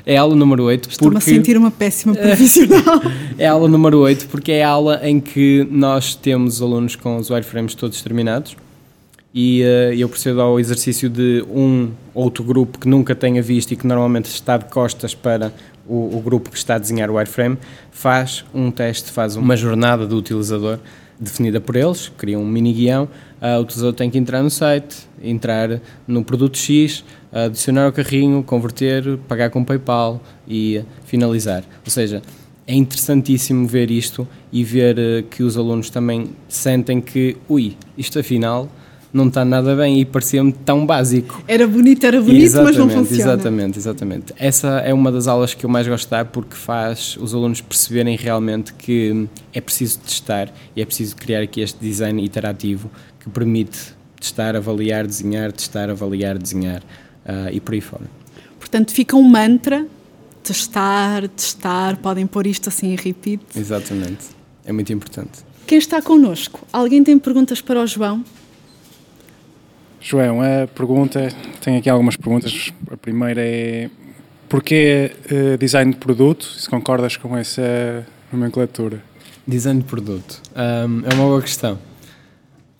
[0.06, 0.90] É a aula número 8.
[0.90, 1.30] Estou-me porque...
[1.30, 3.00] a sentir uma péssima profissional.
[3.38, 7.16] é a aula número 8 porque é a aula em que nós temos alunos com
[7.16, 8.54] os wireframes todos terminados
[9.34, 13.76] e uh, eu procedo ao exercício de um outro grupo que nunca tenha visto e
[13.76, 15.52] que normalmente está de costas para
[15.88, 17.58] o, o grupo que está a desenhar o wireframe,
[17.90, 20.78] faz um teste, faz uma jornada do utilizador
[21.18, 23.08] definida por eles, cria um mini guião,
[23.40, 28.42] uh, o utilizador tem que entrar no site, entrar no produto X, adicionar ao carrinho,
[28.42, 31.64] converter, pagar com PayPal e finalizar.
[31.84, 32.22] Ou seja,
[32.66, 38.18] é interessantíssimo ver isto e ver uh, que os alunos também sentem que, ui, isto
[38.18, 38.68] afinal
[39.14, 41.40] não está nada bem e parecia-me tão básico.
[41.46, 43.22] Era bonito, era bonito, exatamente, mas não funciona.
[43.22, 44.34] Exatamente, exatamente.
[44.36, 47.60] Essa é uma das aulas que eu mais gosto de dar porque faz os alunos
[47.60, 53.30] perceberem realmente que é preciso testar e é preciso criar aqui este design iterativo que
[53.30, 58.10] permite testar, avaliar, desenhar, testar, avaliar, desenhar uh, e por aí fora.
[58.58, 59.86] Portanto, fica um mantra,
[60.42, 63.40] testar, testar, podem pôr isto assim em repeat.
[63.54, 64.24] Exatamente,
[64.64, 65.44] é muito importante.
[65.68, 66.66] Quem está connosco?
[66.72, 68.24] Alguém tem perguntas para o João?
[70.06, 71.30] João, a pergunta,
[71.62, 72.70] tenho aqui algumas perguntas.
[72.90, 73.88] A primeira é
[74.50, 76.44] porquê uh, design de produto?
[76.44, 79.02] Se concordas com essa nomenclatura?
[79.48, 81.78] Design de produto um, é uma boa questão.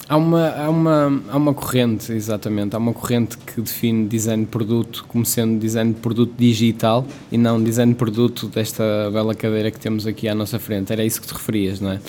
[0.07, 4.51] Há uma, há, uma, há uma corrente, exatamente, há uma corrente que define design de
[4.51, 9.71] produto como sendo design de produto digital e não design de produto desta bela cadeira
[9.71, 10.93] que temos aqui à nossa frente.
[10.93, 12.01] Era isso que te referias, não é?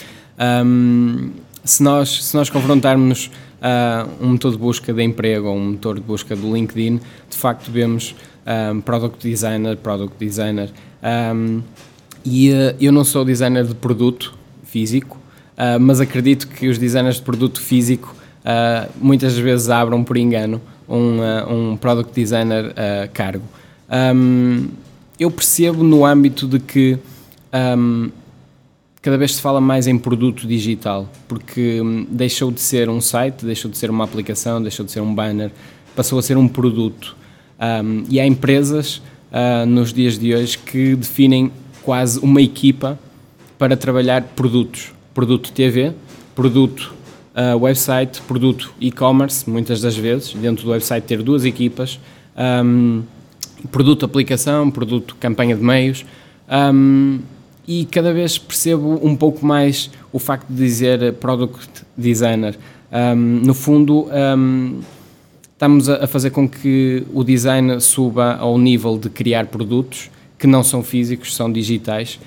[0.65, 1.31] Um,
[1.65, 5.95] se, nós, se nós confrontarmos uh, um motor de busca de emprego ou um motor
[5.95, 6.97] de busca do LinkedIn,
[7.29, 10.69] de facto vemos um, product designer, product designer.
[11.03, 11.61] Um,
[12.23, 15.19] e uh, eu não sou designer de produto físico,
[15.55, 18.13] Uh, mas acredito que os designers de produto físico
[18.99, 22.75] muitas vezes abram por engano um, um product designer
[23.13, 23.45] cargo.
[23.89, 24.67] Um,
[25.17, 26.99] eu percebo no âmbito de que
[29.05, 33.45] cada vez se fala mais em produto digital, porque um, deixou de ser um site,
[33.45, 35.51] deixou de ser uma aplicação, deixou de ser um banner,
[35.95, 37.15] passou a ser um produto.
[38.09, 39.03] e há empresas
[39.67, 41.51] nos dias de hoje que definem
[41.83, 42.97] quase uma equipa
[43.59, 44.91] para trabalhar produtos.
[45.13, 45.93] Produto TV,
[46.33, 46.91] produto
[47.35, 51.99] uh, website, produto e-commerce, muitas das vezes, dentro do website ter duas equipas,
[52.35, 53.03] um,
[53.71, 56.03] produto aplicação, produto campanha de meios,
[56.49, 57.19] um,
[57.67, 62.57] e cada vez percebo um pouco mais o facto de dizer product designer.
[62.91, 64.07] Um, no fundo,
[65.53, 70.63] estamos a, fazer com que o design suba ao nível de criar produtos que não
[70.63, 72.19] são físicos, são digitais.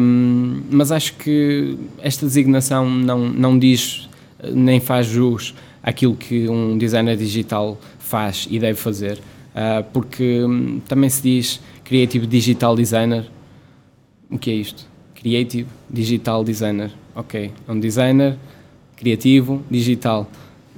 [0.00, 4.08] Um, mas acho que esta designação não, não diz
[4.54, 10.80] nem faz jus àquilo que um designer digital faz e deve fazer, uh, porque um,
[10.88, 13.26] também se diz Creative Digital Designer.
[14.30, 14.86] O que é isto?
[15.14, 16.90] Creative Digital Designer.
[17.14, 18.36] Ok, é um designer
[18.96, 20.28] criativo, digital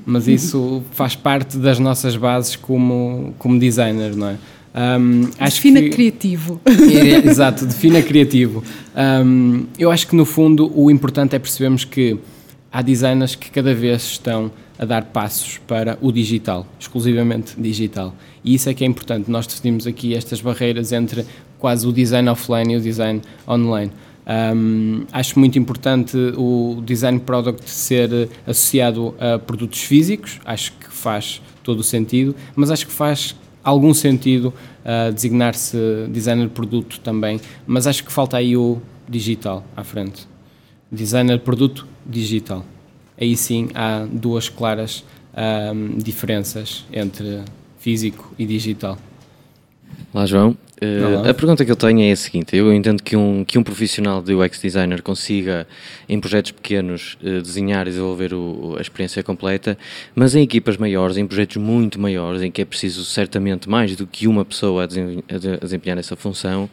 [0.05, 4.39] mas isso faz parte das nossas bases como, como designer, não é?
[4.73, 6.61] Um, defina que, criativo.
[6.65, 8.63] É, exato, defina criativo.
[9.25, 12.17] Um, eu acho que no fundo o importante é percebermos que
[12.71, 18.15] há designers que cada vez estão a dar passos para o digital, exclusivamente digital.
[18.45, 19.29] E isso é que é importante.
[19.29, 21.27] Nós definimos aqui estas barreiras entre
[21.61, 23.93] quase o design offline e o design online.
[24.27, 31.43] Um, acho muito importante o design product ser associado a produtos físicos, acho que faz
[31.63, 35.77] todo o sentido, mas acho que faz algum sentido uh, designar-se
[36.09, 40.29] designer produto também, mas acho que falta aí o digital à frente.
[40.91, 42.65] Designer produto digital.
[43.21, 45.05] Aí sim há duas claras
[45.75, 47.43] um, diferenças entre
[47.79, 48.99] físico e digital.
[50.13, 50.57] Olá, João.
[50.83, 53.63] Uh, a pergunta que eu tenho é a seguinte: eu entendo que um, que um
[53.63, 55.69] profissional de UX designer consiga,
[56.09, 59.77] em projetos pequenos, uh, desenhar e desenvolver o, a experiência completa,
[60.15, 64.07] mas em equipas maiores, em projetos muito maiores, em que é preciso certamente mais do
[64.07, 66.69] que uma pessoa a, desen, a desempenhar essa função,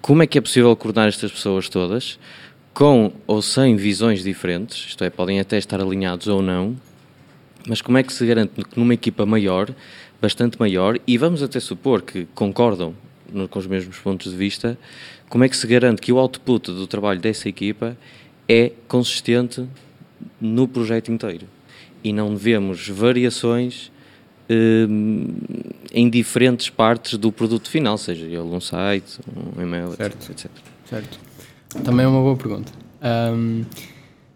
[0.00, 2.18] como é que é possível coordenar estas pessoas todas,
[2.72, 6.76] com ou sem visões diferentes, isto é, podem até estar alinhados ou não,
[7.66, 9.68] mas como é que se garante que numa equipa maior
[10.20, 12.94] bastante maior e vamos até supor que concordam
[13.32, 14.78] no, com os mesmos pontos de vista,
[15.28, 17.96] como é que se garante que o output do trabalho dessa equipa
[18.48, 19.66] é consistente
[20.40, 21.46] no projeto inteiro
[22.02, 23.90] e não vemos variações
[24.48, 25.34] hum,
[25.92, 29.18] em diferentes partes do produto final, seja ele um site,
[29.56, 30.30] um e-mail, certo.
[30.30, 30.50] etc.
[30.88, 31.18] Certo.
[31.82, 32.72] Também é uma boa pergunta.
[33.02, 33.64] Um,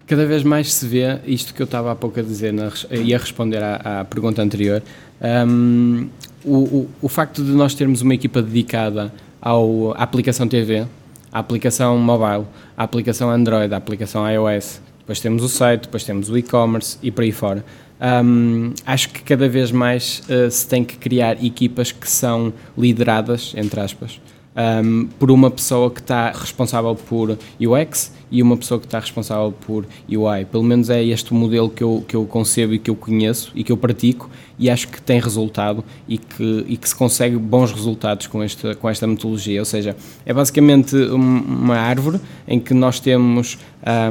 [0.07, 3.15] cada vez mais se vê isto que eu estava há pouco a dizer na, e
[3.15, 4.83] a responder à, à pergunta anterior.
[5.21, 6.09] Um,
[6.45, 10.87] o, o, o, facto de nós termos uma equipa dedicada ao, à aplicação TV,
[11.31, 16.31] à aplicação mobile, à aplicação Android, à aplicação iOS, depois temos o site, depois temos
[16.31, 17.65] o e-commerce e por aí fora.
[18.01, 23.53] Um, acho que cada vez mais uh, se tem que criar equipas que são lideradas,
[23.55, 24.19] entre aspas,
[24.57, 29.53] um, por uma pessoa que está responsável por UX e uma pessoa que está responsável
[29.67, 30.45] por UI.
[30.45, 33.51] Pelo menos é este o modelo que eu, que eu concebo e que eu conheço
[33.55, 37.37] e que eu pratico e acho que tem resultado e que, e que se consegue
[37.37, 39.59] bons resultados com esta, com esta metodologia.
[39.59, 43.59] Ou seja, é basicamente uma árvore em que nós temos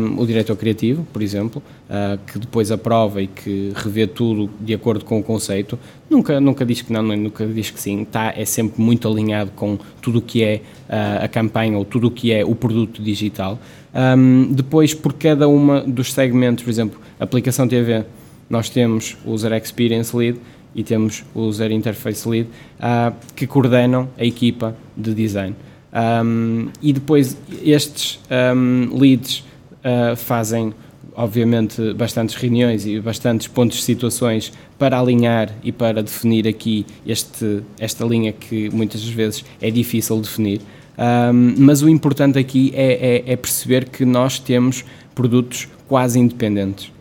[0.02, 4.74] um, o diretor criativo, por exemplo, uh, que depois aprova e que revê tudo de
[4.74, 5.78] acordo com o conceito.
[6.10, 8.04] Nunca, nunca diz que não, nunca diz que sim.
[8.04, 12.08] Tá, é sempre muito alinhado com tudo o que é uh, a campanha ou tudo
[12.08, 13.60] o que é o produto digital.
[13.94, 18.06] Um, depois, por cada uma dos segmentos, por exemplo, aplicação TV,
[18.50, 20.40] nós temos o User Experience Lead
[20.74, 22.50] e temos o User Interface Lead
[22.80, 25.56] uh, que coordenam a equipa de design.
[25.92, 28.20] Um, e depois estes
[28.56, 29.44] um, leads
[29.84, 30.74] uh, fazem,
[31.16, 37.64] obviamente, bastantes reuniões e bastantes pontos de situações para alinhar e para definir aqui este,
[37.80, 40.62] esta linha que muitas vezes é difícil definir.
[41.00, 44.84] Um, mas o importante aqui é, é, é, perceber que nós temos
[45.16, 46.92] produtos quase independentes.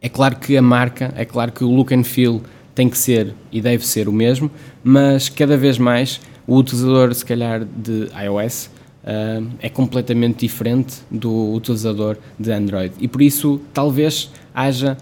[0.00, 2.40] É claro que a marca, é claro que o look and feel
[2.76, 4.48] tem que ser e deve ser o mesmo,
[4.84, 8.70] mas cada vez mais o utilizador, se calhar, de iOS
[9.02, 12.94] uh, é completamente diferente do utilizador de Android.
[13.00, 14.96] E por isso, talvez haja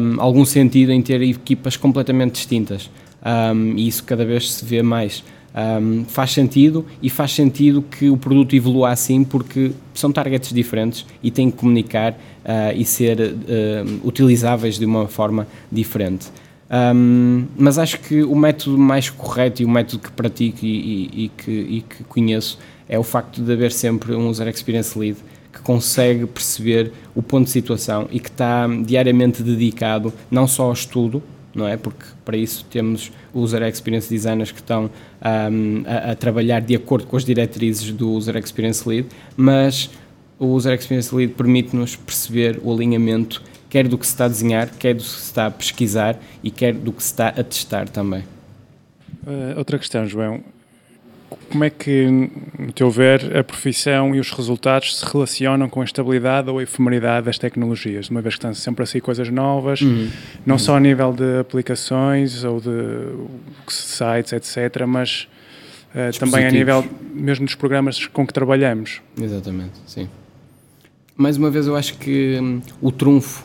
[0.00, 2.90] um, algum sentido em ter equipas completamente distintas.
[3.24, 5.22] Um, e isso cada vez se vê mais.
[5.54, 11.04] Um, faz sentido e faz sentido que o produto evolua assim porque são targets diferentes
[11.22, 16.28] e têm que comunicar uh, e ser uh, utilizáveis de uma forma diferente.
[16.72, 21.24] Um, mas acho que o método mais correto e o método que pratico e, e,
[21.24, 25.18] e, que, e que conheço é o facto de haver sempre um User Experience Lead
[25.52, 30.72] que consegue perceber o ponto de situação e que está diariamente dedicado não só ao
[30.72, 31.22] estudo,
[31.54, 31.76] não é?
[31.76, 34.90] Porque para isso temos user experience designers que estão
[35.50, 39.90] um, a, a, trabalhar de acordo com as diretrizes do user experience lead, mas
[40.38, 43.42] o user experience lead permite-nos perceber o alinhamento
[43.72, 46.50] quer do que se está a desenhar, quer do que se está a pesquisar e
[46.50, 48.22] quer do que se está a testar também.
[49.26, 50.44] Uh, outra questão, João.
[51.50, 52.06] Como é que,
[52.58, 56.62] no teu ver, a profissão e os resultados se relacionam com a estabilidade ou a
[56.62, 60.08] efemeridade das tecnologias, uma vez que estão sempre a sair coisas novas, uhum.
[60.44, 60.58] não uhum.
[60.58, 62.70] só a nível de aplicações ou de
[63.68, 65.28] sites, etc., mas
[65.94, 69.00] uh, também a nível mesmo dos programas com que trabalhamos.
[69.20, 70.08] Exatamente, sim.
[71.16, 73.44] Mais uma vez, eu acho que hum, o trunfo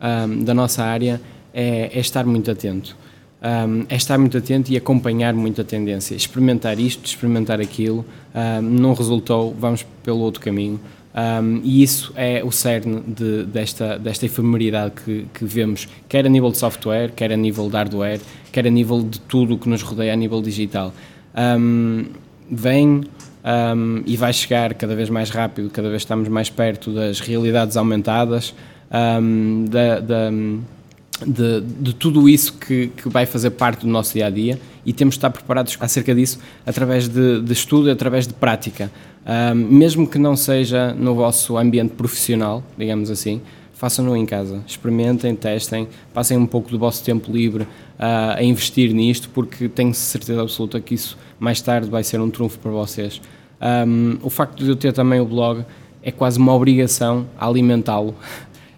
[0.00, 1.20] hum, da nossa área
[1.52, 2.96] é, é estar muito atento
[3.42, 6.14] um, é estar muito atento e acompanhar muito a tendência.
[6.14, 10.78] Experimentar isto, experimentar aquilo, um, não resultou, vamos pelo outro caminho.
[11.12, 16.28] Um, e isso é o cerne de, desta, desta efemeridade que, que, vemos, quer a
[16.28, 18.20] nível de software, quer a nível de hardware,
[18.52, 20.92] quer a nível de tudo o que nos rodeia a nível digital.
[22.48, 23.04] Vem
[24.06, 28.54] e vai chegar cada vez mais rápido, cada vez estamos mais perto das realidades aumentadas,
[28.90, 30.30] da, da
[31.26, 34.92] de, de, tudo isso que, que, vai fazer parte do nosso dia a dia e
[34.92, 38.90] temos de estar preparados acerca disso através de, de estudo através de prática.
[39.54, 43.40] Mesmo que não seja no vosso ambiente profissional, digamos assim,
[43.80, 44.60] façam-no em casa.
[44.66, 49.94] Experimentem, testem, passem um pouco do vosso tempo livre uh, a investir nisto, porque tenho
[49.94, 53.22] certeza absoluta que isso mais tarde vai ser um trunfo para vocês.
[53.58, 55.64] Um, o facto de eu ter também o blog
[56.02, 58.14] é quase uma obrigação a alimentá-lo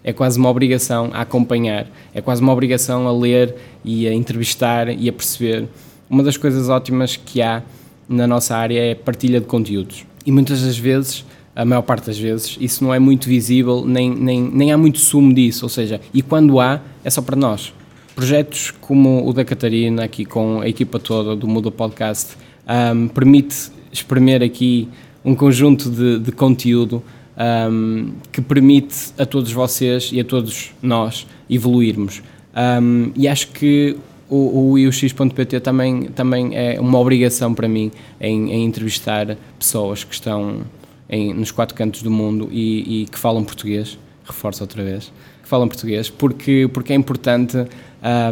[0.03, 4.89] é quase uma obrigação a acompanhar, é quase uma obrigação a ler e a entrevistar
[4.89, 5.67] e a perceber.
[6.09, 7.63] Uma das coisas ótimas que há
[8.07, 10.05] na nossa área é partilha de conteúdos.
[10.25, 11.25] E muitas das vezes,
[11.55, 14.99] a maior parte das vezes, isso não é muito visível, nem, nem, nem há muito
[14.99, 15.65] sumo disso.
[15.65, 17.73] Ou seja, e quando há, é só para nós.
[18.15, 22.35] Projetos como o da Catarina, aqui com a equipa toda do Muda Podcast,
[22.95, 24.87] um, permite espremer aqui
[25.25, 27.01] um conjunto de, de conteúdo
[27.37, 32.21] um, que permite a todos vocês e a todos nós evoluirmos.
[32.55, 33.97] Um, e acho que
[34.29, 40.13] o, o iux.pt também, também é uma obrigação para mim em, em entrevistar pessoas que
[40.13, 40.61] estão
[41.09, 45.11] em, nos quatro cantos do mundo e, e, que falam português, reforço outra vez,
[45.41, 47.67] que falam português, porque, porque é importante uh,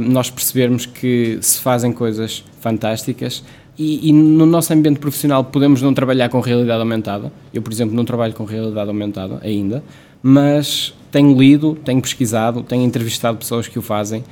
[0.01, 3.43] nós percebermos que se fazem coisas fantásticas,
[3.81, 7.31] e, e, no nosso ambiente profissional podemos não trabalhar com realidade aumentada.
[7.51, 9.83] Eu, por exemplo, não trabalho com realidade aumentada ainda,
[10.21, 14.23] mas tenho lido, tenho pesquisado, tenho entrevistado pessoas que o fazem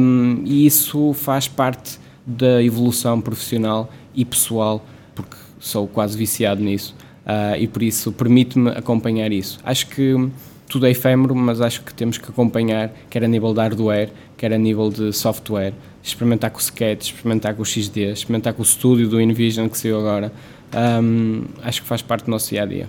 [0.00, 4.84] um, e isso faz parte da evolução profissional e pessoal,
[5.16, 6.94] porque sou quase viciado nisso
[7.26, 9.58] uh, e por isso permite-me acompanhar isso.
[9.64, 10.28] Acho que
[10.68, 14.52] tudo é efêmero, mas acho que temos que acompanhar, quer a nível de hardware, quer
[14.52, 15.72] a nível de software,
[16.02, 19.78] experimentar com o Sketch, experimentar com o XD, experimentar com o estúdio do InVision que
[19.78, 20.32] saiu agora.
[20.74, 22.88] Um, acho que faz parte do nosso dia a dia.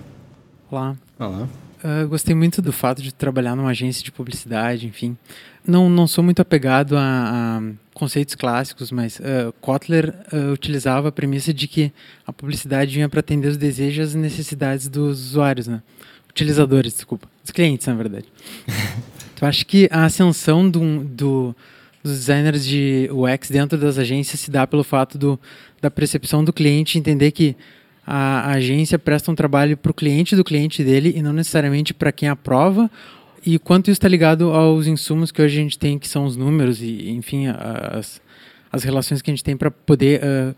[0.70, 0.96] Olá.
[1.18, 1.48] Olá.
[1.82, 5.16] Uh, gostei muito do fato de trabalhar numa agência de publicidade, enfim.
[5.66, 7.62] Não, não sou muito apegado a, a
[7.94, 11.92] conceitos clássicos, mas uh, Kotler uh, utilizava a premissa de que
[12.26, 15.82] a publicidade vinha para atender os desejos e necessidades dos usuários, né?
[16.38, 18.26] utilizadores, desculpa, dos clientes, na verdade.
[19.38, 21.54] tu acha que a ascensão do, do
[22.02, 25.38] dos designers de UX dentro das agências se dá pelo fato do,
[25.80, 27.56] da percepção do cliente entender que
[28.06, 31.92] a, a agência presta um trabalho para o cliente do cliente dele e não necessariamente
[31.92, 32.90] para quem aprova?
[33.44, 36.36] E quanto isso está ligado aos insumos que hoje a gente tem, que são os
[36.36, 38.20] números e, enfim, as,
[38.72, 40.54] as relações que a gente tem para poder uh,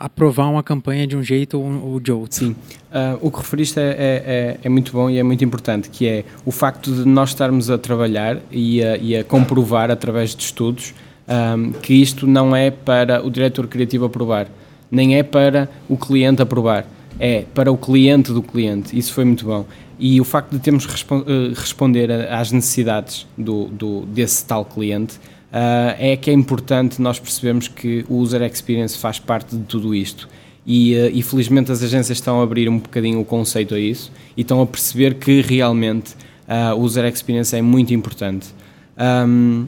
[0.00, 2.38] aprovar uma campanha de um jeito ou, de outro.
[2.38, 2.56] Sim,
[2.90, 6.08] uh, o que referiste é, é, é, é, muito bom e é muito importante, que
[6.08, 10.42] é o facto de nós estarmos a trabalhar e a, e a comprovar através de
[10.42, 10.94] estudos
[11.28, 14.48] um, que isto não é para o diretor criativo aprovar,
[14.90, 16.86] nem é para o cliente aprovar,
[17.18, 18.98] é para o cliente do cliente.
[18.98, 19.66] Isso foi muito bom.
[19.98, 25.20] E o facto de termos respo uh, responder às necessidades do, do, desse tal cliente
[25.50, 29.94] uh, é que é importante nós percebermos que o user experience faz parte de tudo
[29.94, 30.28] isto.
[30.66, 34.12] E, uh, e, felizmente as agências estão a abrir um bocadinho o conceito a isso
[34.36, 36.14] e estão a perceber que realmente
[36.46, 38.48] uh, o user experience é muito importante.
[38.98, 39.66] Um,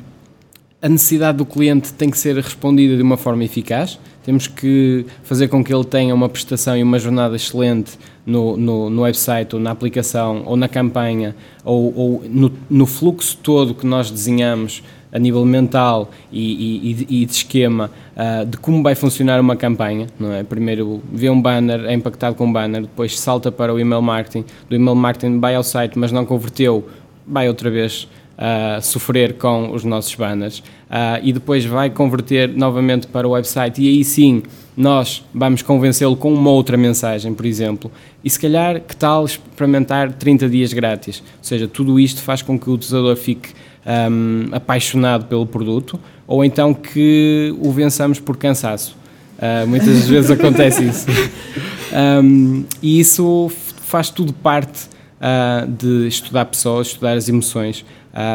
[0.81, 5.49] a necessidade do cliente tem que ser respondida de uma forma eficaz, temos que fazer
[5.49, 9.61] com que ele tenha uma prestação e uma jornada excelente no, no, no website, ou
[9.61, 14.83] na aplicação, ou na campanha, ou, ou no, no fluxo todo que nós desenhamos
[15.13, 20.07] a nível mental e, e, e de esquema uh, de como vai funcionar uma campanha,
[20.19, 20.43] não é?
[20.43, 24.45] Primeiro vê um banner, é impactado com um banner, depois salta para o email marketing,
[24.69, 26.89] do email marketing vai ao site, mas não converteu,
[27.27, 28.09] vai outra vez
[28.39, 30.59] uh, sofrer com os nossos banners.
[30.59, 34.43] Uh, e depois vai converter novamente para o website e aí sim
[34.77, 37.91] nós vamos convencê-lo com uma outra mensagem, por exemplo,
[38.25, 42.59] e se calhar que tal experimentar 30 dias grátis, ou seja, tudo isto faz com
[42.59, 43.51] que o utilizador fique
[43.87, 48.97] um, apaixonado pelo produto ou então que o vençamos por cansaço.
[49.39, 51.07] Uh, muitas vezes acontece isso.
[51.93, 53.53] Um, e isso
[53.83, 54.89] faz tudo parte
[55.21, 57.85] uh, de estudar pessoas, estudar as emoções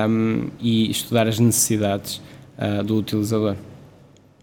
[0.07, 2.21] um, e estudar as necessidades
[2.57, 3.55] uh, do utilizador.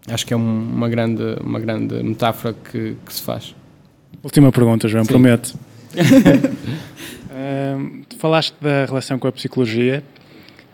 [0.09, 3.55] Acho que é um, uma, grande, uma grande metáfora que, que se faz.
[4.21, 5.11] Última pergunta, João, Sim.
[5.11, 5.57] prometo.
[8.19, 10.03] falaste da relação com a psicologia,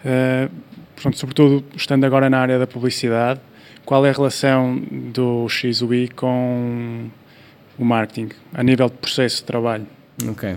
[0.05, 0.51] uh,
[0.95, 3.39] portanto, sobretudo estando agora na área da publicidade,
[3.85, 4.81] qual é a relação
[5.13, 7.09] do XUI com
[7.77, 9.87] o marketing, a nível de processo de trabalho?
[10.29, 10.55] Ok.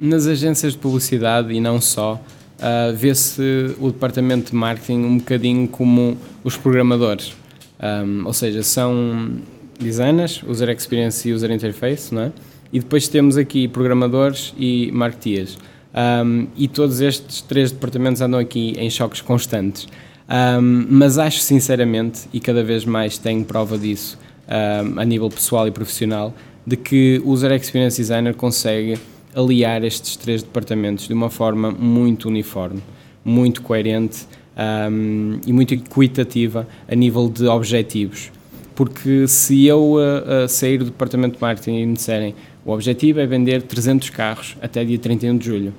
[0.00, 5.68] Nas agências de publicidade e não só, uh, vê-se o departamento de marketing um bocadinho
[5.68, 7.36] como os programadores.
[7.80, 9.40] Um, ou seja, são
[9.78, 12.32] designers, user experience e user interface, não é?
[12.72, 15.58] E depois temos aqui programadores e marketeers.
[15.94, 19.86] Um, e todos estes três departamentos andam aqui em choques constantes.
[20.28, 25.66] Um, mas acho sinceramente, e cada vez mais tenho prova disso um, a nível pessoal
[25.66, 26.34] e profissional,
[26.66, 28.98] de que o User Experience Designer consegue
[29.34, 32.82] aliar estes três departamentos de uma forma muito uniforme,
[33.24, 34.26] muito coerente
[35.46, 38.32] e muito equitativa a nível de objetivos.
[38.74, 42.34] Porque se eu uh, uh, sair do departamento de marketing e me disserem
[42.68, 45.74] o objetivo é vender 300 carros até dia 31 de julho.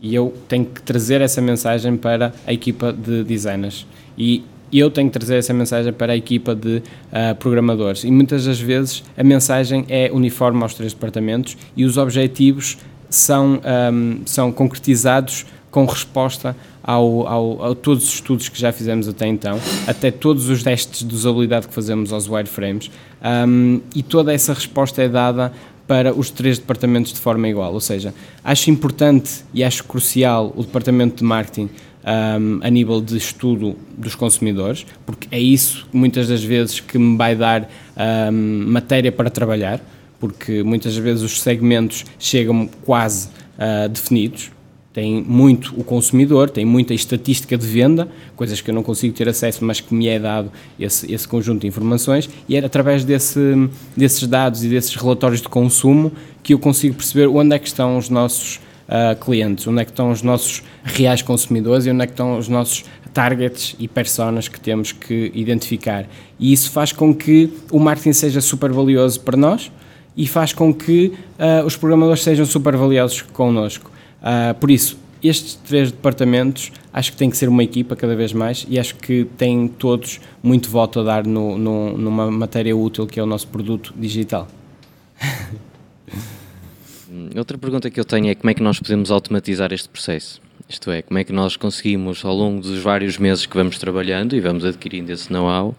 [0.00, 3.86] E eu tenho que trazer essa mensagem para a equipa de designers.
[4.16, 8.04] E eu tenho que trazer essa mensagem para a equipa de uh, programadores.
[8.04, 12.78] E muitas das vezes a mensagem é uniforme aos três departamentos e os objetivos
[13.10, 13.60] são,
[13.92, 19.26] um, são concretizados com resposta ao, ao, a todos os estudos que já fizemos até
[19.26, 22.90] então, até todos os testes de usabilidade que fazemos aos wireframes,
[23.46, 25.52] um, e toda essa resposta é dada
[25.90, 27.72] para os três departamentos de forma igual.
[27.72, 28.14] Ou seja,
[28.44, 31.68] acho importante e acho crucial o departamento de marketing
[32.04, 37.16] um, a nível de estudo dos consumidores, porque é isso muitas das vezes que me
[37.16, 37.68] vai dar
[38.30, 39.80] um, matéria para trabalhar,
[40.20, 43.26] porque muitas vezes os segmentos chegam quase
[43.58, 44.52] uh, definidos
[44.92, 49.28] tem muito o consumidor, tem muita estatística de venda, coisas que eu não consigo ter
[49.28, 53.40] acesso, mas que me é dado esse, esse conjunto de informações, e é através desse,
[53.96, 56.12] desses dados e desses relatórios de consumo
[56.42, 58.56] que eu consigo perceber onde é que estão os nossos
[58.88, 62.36] uh, clientes, onde é que estão os nossos reais consumidores e onde é que estão
[62.36, 62.84] os nossos
[63.14, 66.06] targets e personas que temos que identificar.
[66.38, 69.70] E isso faz com que o marketing seja super valioso para nós
[70.16, 73.90] e faz com que uh, os programadores sejam super valiosos connosco.
[74.20, 78.32] Uh, por isso, estes três departamentos acho que tem que ser uma equipa cada vez
[78.32, 83.06] mais e acho que têm todos muito voto a dar no, no, numa matéria útil
[83.06, 84.48] que é o nosso produto digital.
[87.36, 90.40] Outra pergunta que eu tenho é como é que nós podemos automatizar este processo?
[90.68, 94.36] Isto é, como é que nós conseguimos, ao longo dos vários meses que vamos trabalhando
[94.36, 95.74] e vamos adquirindo esse know-how,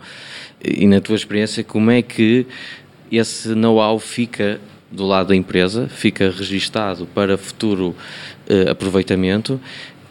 [0.63, 2.45] e na tua experiência, como é que
[3.09, 4.59] esse know-how fica
[4.91, 7.95] do lado da empresa, fica registado para futuro
[8.49, 9.59] uh, aproveitamento,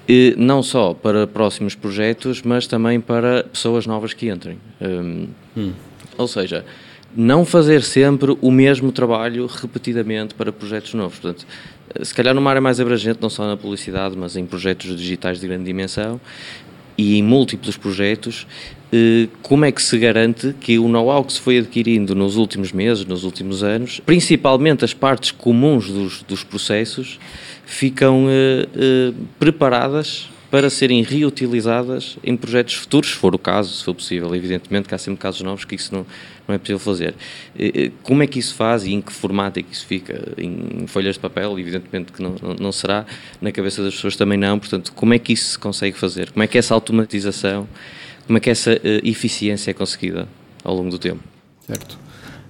[0.09, 4.59] e não só para próximos projetos, mas também para pessoas novas que entrem.
[4.81, 5.73] Um, hum.
[6.19, 6.65] Ou seja,
[7.15, 11.19] não fazer sempre o mesmo trabalho repetidamente para projetos novos.
[11.19, 11.47] Portanto,
[11.95, 15.41] eh, se calhar numa área mais abrangente, não só na publicidade, mas em projetos digitais
[15.41, 16.21] de grande dimensão
[16.97, 18.80] e em múltiplos projetos, eh,
[19.43, 23.05] como é que se garante que o know-how que se foi adquirindo nos últimos meses,
[23.05, 27.19] nos últimos anos, principalmente as partes comuns dos, dos processos,
[27.65, 33.85] ficam uh, uh, preparadas para serem reutilizadas em projetos futuros, se for o caso, se
[33.85, 34.35] for possível.
[34.35, 36.05] Evidentemente que há sempre casos novos que isso não,
[36.49, 37.15] não é possível fazer.
[38.03, 40.33] Como é que isso faz e em que formato é que isso fica?
[40.37, 41.57] Em folhas de papel?
[41.57, 43.07] Evidentemente que não, não será,
[43.41, 44.59] na cabeça das pessoas também não.
[44.59, 46.33] Portanto, como é que isso se consegue fazer?
[46.33, 47.69] Como é que essa automatização
[48.31, 50.29] como é que essa uh, eficiência é conseguida
[50.63, 51.21] ao longo do tempo?
[51.67, 51.99] Certo.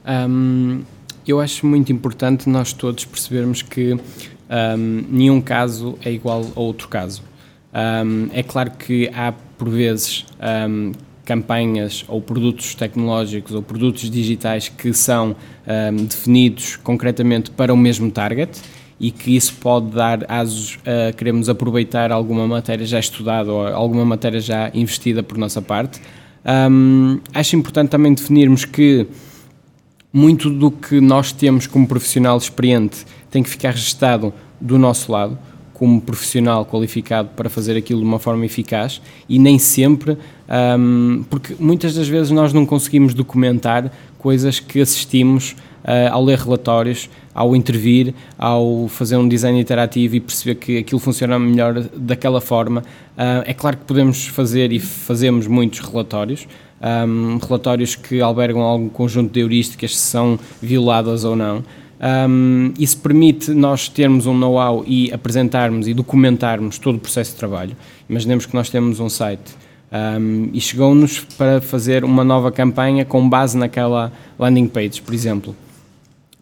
[0.07, 0.83] Um,
[1.27, 6.87] eu acho muito importante nós todos percebermos que um, nenhum caso é igual a outro
[6.87, 7.23] caso.
[7.73, 10.27] Um, é claro que há, por vezes,
[11.25, 15.35] campanhas ou produtos tecnológicos ou produtos digitais que são
[16.07, 18.51] definidos concretamente para o mesmo target
[19.01, 24.05] e que isso pode dar asos a queremos aproveitar alguma matéria já estudada ou alguma
[24.05, 26.01] matéria já investida por nossa parte.
[26.45, 29.07] Um, acho importante também definirmos que
[30.13, 35.39] muito do que nós temos como profissional experiente tem que ficar registado do nosso lado,
[35.73, 40.19] como profissional qualificado para fazer aquilo de uma forma eficaz e nem sempre,
[40.79, 46.39] um, porque muitas das vezes nós não conseguimos documentar coisas que assistimos uh, ao ler
[46.39, 52.41] relatórios, ao intervir, ao fazer um design interativo e perceber que aquilo funciona melhor daquela
[52.41, 52.81] forma.
[53.17, 56.47] Uh, é claro que podemos fazer e fazemos muitos relatórios,
[56.81, 61.63] um, relatórios que albergam algum conjunto de heurísticas se são violadas ou não.
[62.01, 67.37] Um, isso permite nós termos um know-how e apresentarmos e documentarmos todo o processo de
[67.37, 67.77] trabalho.
[68.09, 69.55] Imaginemos que nós temos um site
[69.93, 75.55] um, e chegou-nos para fazer uma nova campanha com base naquela landing page, por exemplo.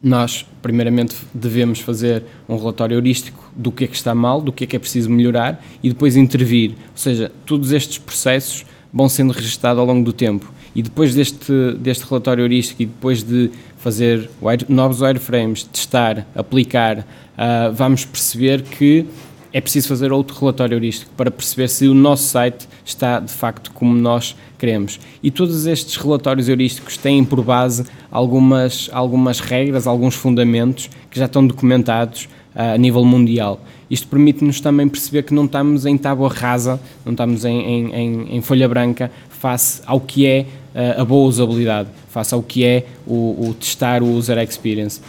[0.03, 4.65] Nós, primeiramente, devemos fazer um relatório heurístico do que é que está mal, do que
[4.65, 6.71] é que é preciso melhorar e depois intervir.
[6.71, 10.53] Ou seja, todos estes processos vão sendo registados ao longo do tempo.
[10.75, 16.99] E depois deste, deste relatório heurístico e depois de fazer wire, novos wireframes, testar, aplicar,
[17.01, 19.05] uh, vamos perceber que
[19.53, 23.73] é preciso fazer outro relatório heurístico para perceber se o nosso site está de facto
[23.73, 25.01] como nós queremos.
[25.23, 31.27] E todos estes relatórios heurísticos têm por base algumas, algumas regras, alguns fundamentos que já
[31.27, 32.25] estão documentados
[32.55, 33.61] uh, a nível mundial.
[33.91, 38.43] Isto permite-nos também perceber que não estamos em tábua rasa, não estamos em, em, em,
[38.43, 43.49] folha branca face ao que é uh, a boa usabilidade, face ao que é o,
[43.49, 45.01] o testar o user experience.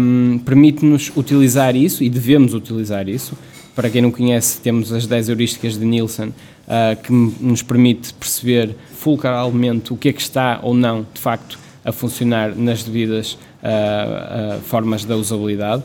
[0.00, 3.36] Um, permite-nos utilizar isso e devemos utilizar isso
[3.78, 8.74] para quem não conhece, temos as 10 heurísticas de Nielsen, uh, que nos permite perceber
[8.90, 14.56] fulcralmente o que é que está ou não, de facto, a funcionar nas devidas uh,
[14.58, 15.84] uh, formas da usabilidade.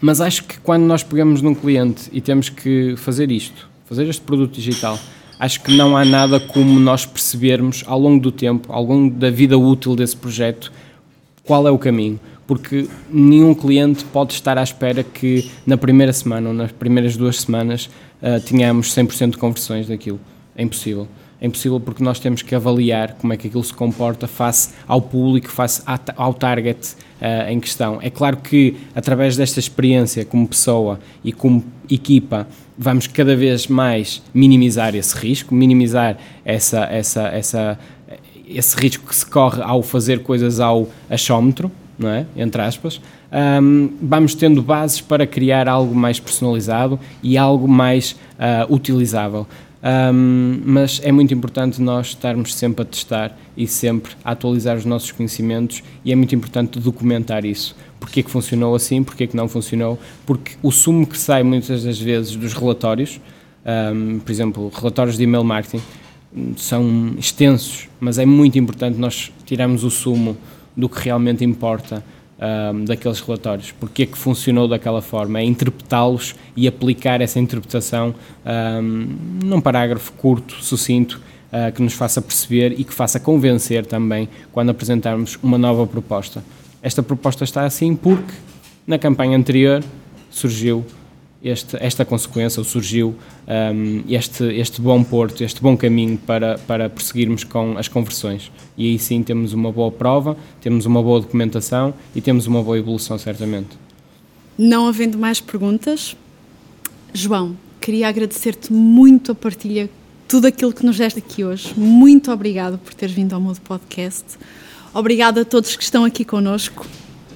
[0.00, 4.22] Mas acho que quando nós pegamos num cliente e temos que fazer isto, fazer este
[4.22, 4.98] produto digital,
[5.38, 9.30] acho que não há nada como nós percebermos ao longo do tempo, ao longo da
[9.30, 10.72] vida útil desse projeto,
[11.44, 16.48] qual é o caminho porque nenhum cliente pode estar à espera que na primeira semana
[16.48, 17.88] ou nas primeiras duas semanas
[18.22, 20.20] uh, tenhamos 100% de conversões daquilo.
[20.56, 21.08] É impossível.
[21.40, 25.00] É impossível porque nós temos que avaliar como é que aquilo se comporta face ao
[25.00, 25.82] público, face
[26.16, 27.98] ao target uh, em questão.
[28.00, 34.22] É claro que através desta experiência como pessoa e como equipa vamos cada vez mais
[34.32, 37.78] minimizar esse risco, minimizar essa, essa, essa,
[38.48, 42.26] esse risco que se corre ao fazer coisas ao achómetro, não é?
[42.36, 43.00] entre aspas,
[43.62, 49.46] um, vamos tendo bases para criar algo mais personalizado e algo mais uh, utilizável.
[49.84, 54.86] Um, mas é muito importante nós estarmos sempre a testar e sempre a atualizar os
[54.86, 57.76] nossos conhecimentos e é muito importante documentar isso.
[58.00, 62.00] Porquê que funcionou assim, porquê que não funcionou, porque o sumo que sai muitas das
[62.00, 63.20] vezes dos relatórios,
[63.94, 65.82] um, por exemplo, relatórios de e-mail marketing,
[66.56, 70.36] são extensos, mas é muito importante nós tirarmos o sumo
[70.76, 72.04] do que realmente importa
[72.72, 73.72] um, daqueles relatórios.
[73.72, 75.38] Porque é que funcionou daquela forma?
[75.38, 78.14] É interpretá-los e aplicar essa interpretação
[78.82, 79.08] um,
[79.44, 81.20] num parágrafo curto, sucinto,
[81.52, 86.42] uh, que nos faça perceber e que faça convencer também quando apresentarmos uma nova proposta.
[86.82, 88.34] Esta proposta está assim porque
[88.86, 89.82] na campanha anterior
[90.30, 90.84] surgiu
[91.44, 93.14] este, esta consequência, ou surgiu
[93.46, 98.50] um, este, este bom porto, este bom caminho para, para prosseguirmos com as conversões.
[98.78, 102.78] E aí sim temos uma boa prova, temos uma boa documentação e temos uma boa
[102.78, 103.76] evolução, certamente.
[104.56, 106.16] Não havendo mais perguntas,
[107.12, 109.90] João, queria agradecer-te muito a partilha,
[110.26, 111.74] tudo aquilo que nos deste aqui hoje.
[111.76, 114.24] Muito obrigado por teres vindo ao Modo Podcast.
[114.94, 116.86] Obrigado a todos que estão aqui connosco.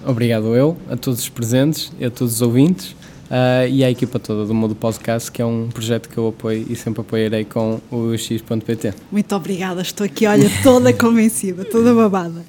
[0.07, 2.97] Obrigado eu, a todos os presentes e a todos os ouvintes
[3.31, 6.67] uh, e à equipa toda do Modo Podcast, que é um projeto que eu apoio
[6.69, 8.95] e sempre apoiarei com o x.pt.
[9.11, 12.45] Muito obrigada, estou aqui, olha, toda convencida, toda babada.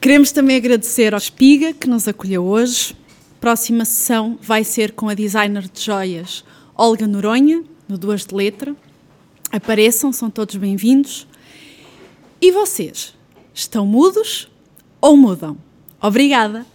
[0.00, 2.94] Queremos também agradecer ao Espiga, que nos acolheu hoje.
[3.40, 6.44] Próxima sessão vai ser com a designer de joias
[6.74, 8.74] Olga Noronha, no Duas de Letra.
[9.50, 11.26] Apareçam, são todos bem-vindos.
[12.40, 13.14] E vocês,
[13.54, 14.48] estão mudos
[15.00, 15.56] ou mudam?
[16.00, 16.66] Obrigada!